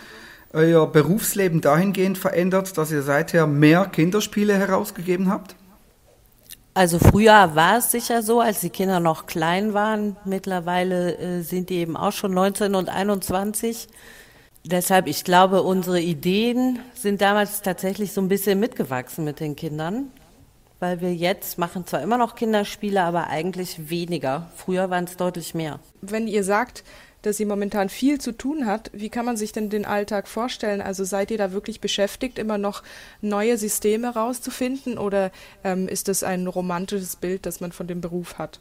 euer 0.53 0.85
Berufsleben 0.91 1.61
dahingehend 1.61 2.17
verändert, 2.17 2.77
dass 2.77 2.91
ihr 2.91 3.03
seither 3.03 3.47
mehr 3.47 3.85
Kinderspiele 3.85 4.53
herausgegeben 4.53 5.29
habt? 5.29 5.55
Also 6.73 6.99
früher 6.99 7.53
war 7.53 7.79
es 7.79 7.91
sicher 7.91 8.23
so, 8.23 8.39
als 8.39 8.61
die 8.61 8.69
Kinder 8.69 9.01
noch 9.01 9.25
klein 9.25 9.73
waren. 9.73 10.15
Mittlerweile 10.23 11.17
äh, 11.17 11.41
sind 11.41 11.69
die 11.69 11.75
eben 11.75 11.97
auch 11.97 12.13
schon 12.13 12.33
19 12.33 12.75
und 12.75 12.87
21. 12.87 13.89
Deshalb, 14.63 15.07
ich 15.07 15.25
glaube, 15.25 15.63
unsere 15.63 15.99
Ideen 15.99 16.79
sind 16.93 17.21
damals 17.21 17.61
tatsächlich 17.61 18.13
so 18.13 18.21
ein 18.21 18.29
bisschen 18.29 18.59
mitgewachsen 18.59 19.25
mit 19.25 19.41
den 19.41 19.57
Kindern, 19.57 20.11
weil 20.79 21.01
wir 21.01 21.13
jetzt 21.13 21.57
machen 21.57 21.85
zwar 21.85 22.01
immer 22.01 22.17
noch 22.17 22.35
Kinderspiele, 22.35 23.01
aber 23.01 23.27
eigentlich 23.27 23.89
weniger. 23.89 24.49
Früher 24.55 24.89
waren 24.89 25.05
es 25.05 25.17
deutlich 25.17 25.53
mehr. 25.53 25.79
Wenn 26.01 26.27
ihr 26.27 26.43
sagt, 26.43 26.85
dass 27.21 27.37
sie 27.37 27.45
momentan 27.45 27.89
viel 27.89 28.19
zu 28.19 28.31
tun 28.31 28.65
hat. 28.65 28.91
Wie 28.93 29.09
kann 29.09 29.25
man 29.25 29.37
sich 29.37 29.51
denn 29.51 29.69
den 29.69 29.85
Alltag 29.85 30.27
vorstellen? 30.27 30.81
Also 30.81 31.03
seid 31.03 31.31
ihr 31.31 31.37
da 31.37 31.51
wirklich 31.51 31.81
beschäftigt, 31.81 32.39
immer 32.39 32.57
noch 32.57 32.83
neue 33.21 33.57
Systeme 33.57 34.13
rauszufinden 34.13 34.97
oder 34.97 35.31
ähm, 35.63 35.87
ist 35.87 36.07
das 36.07 36.23
ein 36.23 36.47
romantisches 36.47 37.15
Bild, 37.15 37.45
das 37.45 37.61
man 37.61 37.71
von 37.71 37.87
dem 37.87 38.01
Beruf 38.01 38.37
hat? 38.37 38.59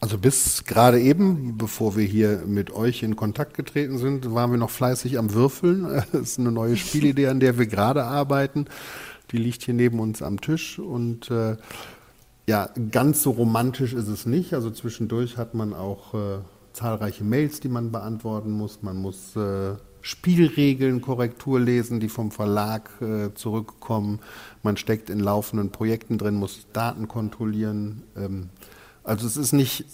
Also 0.00 0.18
bis 0.18 0.64
gerade 0.64 1.00
eben, 1.00 1.56
bevor 1.56 1.96
wir 1.96 2.04
hier 2.04 2.42
mit 2.44 2.72
euch 2.72 3.04
in 3.04 3.14
Kontakt 3.14 3.54
getreten 3.54 3.98
sind, 3.98 4.34
waren 4.34 4.50
wir 4.50 4.58
noch 4.58 4.70
fleißig 4.70 5.16
am 5.16 5.32
Würfeln. 5.32 5.84
Das 6.12 6.22
ist 6.22 6.40
eine 6.40 6.50
neue 6.50 6.76
Spielidee, 6.76 7.28
an 7.28 7.38
der 7.38 7.56
wir 7.56 7.66
gerade 7.66 8.02
arbeiten. 8.02 8.66
Die 9.30 9.36
liegt 9.38 9.62
hier 9.62 9.74
neben 9.74 10.00
uns 10.00 10.20
am 10.20 10.40
Tisch 10.40 10.80
und 10.80 11.30
äh, 11.30 11.56
ja, 12.48 12.68
ganz 12.90 13.22
so 13.22 13.30
romantisch 13.30 13.92
ist 13.92 14.08
es 14.08 14.26
nicht. 14.26 14.54
Also 14.54 14.70
zwischendurch 14.70 15.36
hat 15.36 15.54
man 15.54 15.72
auch 15.72 16.14
äh, 16.14 16.38
zahlreiche 16.72 17.24
Mails, 17.24 17.60
die 17.60 17.68
man 17.68 17.92
beantworten 17.92 18.50
muss. 18.50 18.82
Man 18.82 18.96
muss 18.96 19.36
äh, 19.36 19.76
Spielregeln 20.00 21.00
Korrektur 21.00 21.60
lesen, 21.60 22.00
die 22.00 22.08
vom 22.08 22.30
Verlag 22.30 22.90
äh, 23.00 23.32
zurückkommen. 23.34 24.20
Man 24.62 24.76
steckt 24.76 25.10
in 25.10 25.20
laufenden 25.20 25.70
Projekten 25.70 26.18
drin, 26.18 26.34
muss 26.34 26.66
Daten 26.72 27.08
kontrollieren. 27.08 28.02
Ähm, 28.16 28.50
also 29.04 29.26
es 29.26 29.36
ist 29.36 29.52
nicht 29.52 29.84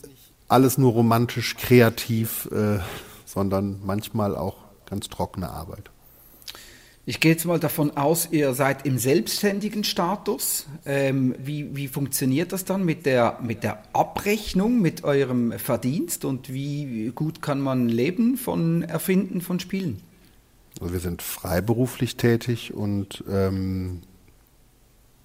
alles 0.49 0.79
nur 0.79 0.93
romantisch 0.93 1.57
kreativ, 1.57 2.49
äh, 2.53 2.79
sondern 3.27 3.81
manchmal 3.85 4.35
auch 4.35 4.57
ganz 4.87 5.09
trockene 5.09 5.51
Arbeit. 5.51 5.91
Ich 7.09 7.21
gehe 7.21 7.33
jetzt 7.33 7.47
mal 7.47 7.59
davon 7.59 7.97
aus, 7.97 8.29
ihr 8.33 8.53
seid 8.53 8.85
im 8.85 8.99
selbstständigen 8.99 9.83
Status. 9.83 10.67
Ähm, 10.85 11.35
wie, 11.43 11.75
wie 11.75 11.89
funktioniert 11.89 12.53
das 12.53 12.67
dann 12.67 12.85
mit 12.85 13.07
der, 13.07 13.39
mit 13.43 13.63
der 13.63 13.83
Abrechnung, 13.95 14.83
mit 14.83 15.05
eurem 15.05 15.53
Verdienst 15.53 16.27
und 16.27 16.53
wie 16.53 17.11
gut 17.15 17.41
kann 17.41 17.63
man 17.63 17.89
leben 17.89 18.37
von 18.37 18.83
Erfinden 18.83 19.41
von 19.41 19.59
Spielen? 19.59 20.03
Also 20.83 20.93
wir 20.93 21.01
sind 21.01 21.23
freiberuflich 21.23 22.19
tätig 22.19 22.75
und 22.75 23.25
ähm, 23.27 24.03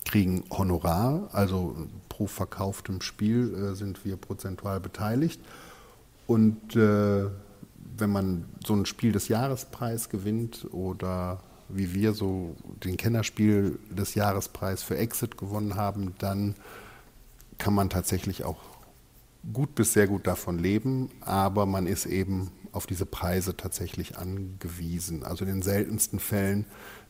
kriegen 0.06 0.46
Honorar, 0.52 1.28
also 1.34 1.76
pro 2.08 2.28
verkauftem 2.28 3.02
Spiel 3.02 3.54
äh, 3.56 3.76
sind 3.76 4.06
wir 4.06 4.16
prozentual 4.16 4.80
beteiligt. 4.80 5.42
Und 6.28 6.78
äh, 6.78 7.26
wenn 7.98 8.10
man 8.10 8.46
so 8.66 8.74
ein 8.74 8.86
Spiel 8.86 9.12
des 9.12 9.28
Jahrespreis 9.28 10.08
gewinnt 10.08 10.66
oder 10.72 11.42
wie 11.70 11.94
wir 11.94 12.14
so 12.14 12.56
den 12.84 12.98
Kennerspiel 12.98 13.80
des 13.90 14.16
Jahrespreis 14.16 14.84
für 14.84 14.98
Exit 14.98 15.38
gewonnen 15.38 15.76
haben, 15.76 16.16
dann 16.20 16.56
kann 17.58 17.74
man 17.74 17.90
tatsächlich 17.90 18.44
auch 18.44 18.58
gut 19.52 19.76
bis 19.76 19.94
sehr 19.94 20.08
gut 20.08 20.28
davon 20.28 20.58
leben, 20.60 21.10
aber 21.22 21.66
man 21.66 21.88
ist 21.88 22.06
eben 22.06 22.52
auf 22.72 22.86
diese 22.88 23.06
Preise 23.06 23.56
tatsächlich 23.56 24.18
angewiesen. 24.18 25.24
Also 25.24 25.46
in 25.46 25.52
den 25.52 25.62
seltensten 25.62 26.20
Fällen 26.20 26.66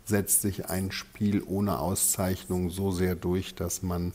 setzt 0.05 0.41
sich 0.41 0.69
ein 0.69 0.91
Spiel 0.91 1.43
ohne 1.43 1.79
Auszeichnung 1.79 2.69
so 2.69 2.91
sehr 2.91 3.15
durch, 3.15 3.55
dass 3.55 3.81
man 3.81 4.13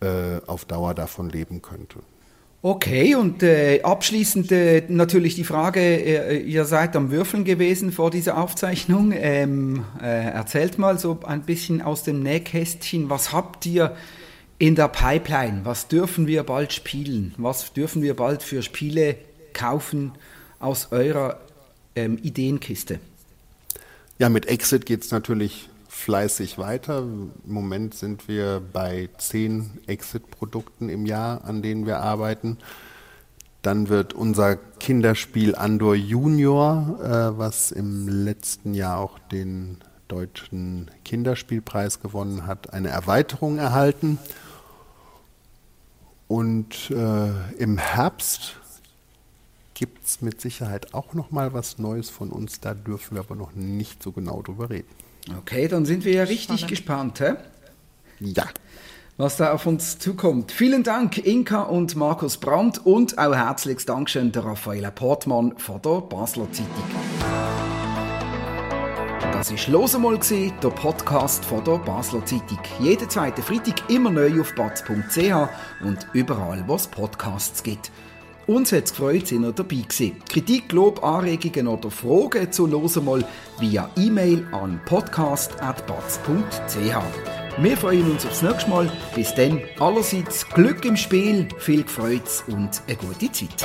äh, 0.00 0.40
auf 0.46 0.64
Dauer 0.64 0.94
davon 0.94 1.28
leben 1.28 1.60
könnte. 1.60 1.98
Okay, 2.62 3.14
und 3.14 3.42
äh, 3.42 3.80
abschließend 3.82 4.52
äh, 4.52 4.84
natürlich 4.88 5.34
die 5.34 5.44
Frage, 5.44 5.80
äh, 5.80 6.40
ihr 6.40 6.66
seid 6.66 6.94
am 6.94 7.10
Würfeln 7.10 7.44
gewesen 7.44 7.90
vor 7.90 8.10
dieser 8.10 8.36
Aufzeichnung. 8.36 9.12
Ähm, 9.14 9.86
äh, 10.02 10.26
erzählt 10.26 10.78
mal 10.78 10.98
so 10.98 11.20
ein 11.24 11.40
bisschen 11.42 11.80
aus 11.80 12.02
dem 12.02 12.22
Nähkästchen, 12.22 13.08
was 13.08 13.32
habt 13.32 13.64
ihr 13.64 13.96
in 14.58 14.74
der 14.74 14.88
Pipeline? 14.88 15.62
Was 15.64 15.88
dürfen 15.88 16.26
wir 16.26 16.42
bald 16.42 16.74
spielen? 16.74 17.34
Was 17.38 17.72
dürfen 17.72 18.02
wir 18.02 18.14
bald 18.14 18.42
für 18.42 18.62
Spiele 18.62 19.16
kaufen 19.54 20.12
aus 20.58 20.88
eurer 20.92 21.40
ähm, 21.96 22.18
Ideenkiste? 22.22 23.00
Ja, 24.18 24.28
mit 24.28 24.44
Exit 24.44 24.84
geht 24.84 25.02
es 25.02 25.12
natürlich 25.12 25.69
fleißig 26.00 26.58
weiter. 26.58 26.98
Im 27.00 27.32
Moment 27.44 27.94
sind 27.94 28.28
wir 28.28 28.60
bei 28.72 29.08
zehn 29.18 29.78
Exit-Produkten 29.86 30.88
im 30.88 31.06
Jahr, 31.06 31.44
an 31.44 31.62
denen 31.62 31.86
wir 31.86 32.00
arbeiten. 32.00 32.58
Dann 33.62 33.88
wird 33.88 34.14
unser 34.14 34.56
Kinderspiel 34.56 35.54
Andor 35.54 35.94
Junior, 35.94 36.98
äh, 37.02 37.38
was 37.38 37.70
im 37.72 38.08
letzten 38.08 38.74
Jahr 38.74 38.98
auch 38.98 39.18
den 39.18 39.78
deutschen 40.08 40.90
Kinderspielpreis 41.04 42.00
gewonnen 42.00 42.46
hat, 42.46 42.72
eine 42.72 42.88
Erweiterung 42.88 43.58
erhalten. 43.58 44.18
Und 46.26 46.90
äh, 46.90 47.30
im 47.58 47.76
Herbst 47.76 48.56
gibt 49.74 50.06
es 50.06 50.22
mit 50.22 50.40
Sicherheit 50.40 50.94
auch 50.94 51.14
noch 51.14 51.30
mal 51.30 51.52
was 51.52 51.78
Neues 51.78 52.10
von 52.10 52.30
uns. 52.30 52.60
Da 52.60 52.74
dürfen 52.74 53.16
wir 53.16 53.20
aber 53.20 53.34
noch 53.34 53.52
nicht 53.54 54.02
so 54.02 54.12
genau 54.12 54.42
drüber 54.42 54.70
reden. 54.70 54.88
Okay, 55.38 55.68
dann 55.68 55.84
sind 55.84 56.04
wir 56.04 56.12
ja 56.12 56.22
richtig 56.22 56.60
Spannend. 56.60 56.68
gespannt, 56.68 57.20
hä? 57.20 57.34
Ja. 58.20 58.44
Was 59.16 59.36
da 59.36 59.52
auf 59.52 59.66
uns 59.66 59.98
zukommt. 59.98 60.50
Vielen 60.50 60.82
Dank, 60.82 61.18
Inka 61.18 61.62
und 61.62 61.94
Markus 61.94 62.38
Brandt 62.38 62.84
und 62.86 63.18
auch 63.18 63.34
herzliches 63.34 63.84
Dankeschön 63.84 64.32
der 64.32 64.44
Raffaella 64.44 64.90
Portmann 64.90 65.58
von 65.58 65.80
der 65.82 66.00
Basler 66.00 66.50
Zeitung. 66.50 66.84
Das 69.32 69.50
war 69.52 69.72
«Los 69.72 69.94
einmal», 69.94 70.18
der 70.18 70.68
Podcast 70.70 71.44
von 71.44 71.64
der 71.64 71.78
Basler 71.78 72.24
Zeitung. 72.24 72.58
Jeden 72.80 73.08
zweiten 73.08 73.42
Freitag 73.42 73.88
immer 73.90 74.10
neu 74.10 74.40
auf 74.40 74.54
batz.ch 74.54 75.48
und 75.84 76.06
überall, 76.14 76.64
wo 76.66 76.74
es 76.74 76.86
Podcasts 76.86 77.62
gibt. 77.62 77.90
Uns 78.50 78.72
hat 78.72 78.86
es 78.86 78.90
gefreut, 78.90 79.28
sind 79.28 79.44
ihr 79.44 79.52
dabei 79.52 79.76
gewesen. 79.76 80.16
Kritik, 80.28 80.72
Lob, 80.72 81.04
Anregungen 81.04 81.68
oder 81.68 81.88
Fragen 81.88 82.50
zu 82.50 82.68
«Hören 82.68 83.04
mal» 83.04 83.24
via 83.60 83.88
E-Mail 83.96 84.44
an 84.50 84.80
podcast.batz.ch. 84.86 87.62
Wir 87.62 87.76
freuen 87.76 88.10
uns 88.10 88.26
aufs 88.26 88.42
nächste 88.42 88.68
Mal. 88.68 88.90
Bis 89.14 89.32
dann 89.36 89.60
allerseits 89.78 90.48
Glück 90.48 90.84
im 90.84 90.96
Spiel, 90.96 91.46
viel 91.58 91.86
Freude 91.86 92.24
und 92.48 92.82
eine 92.88 92.96
gute 92.96 93.30
Zeit. 93.30 93.64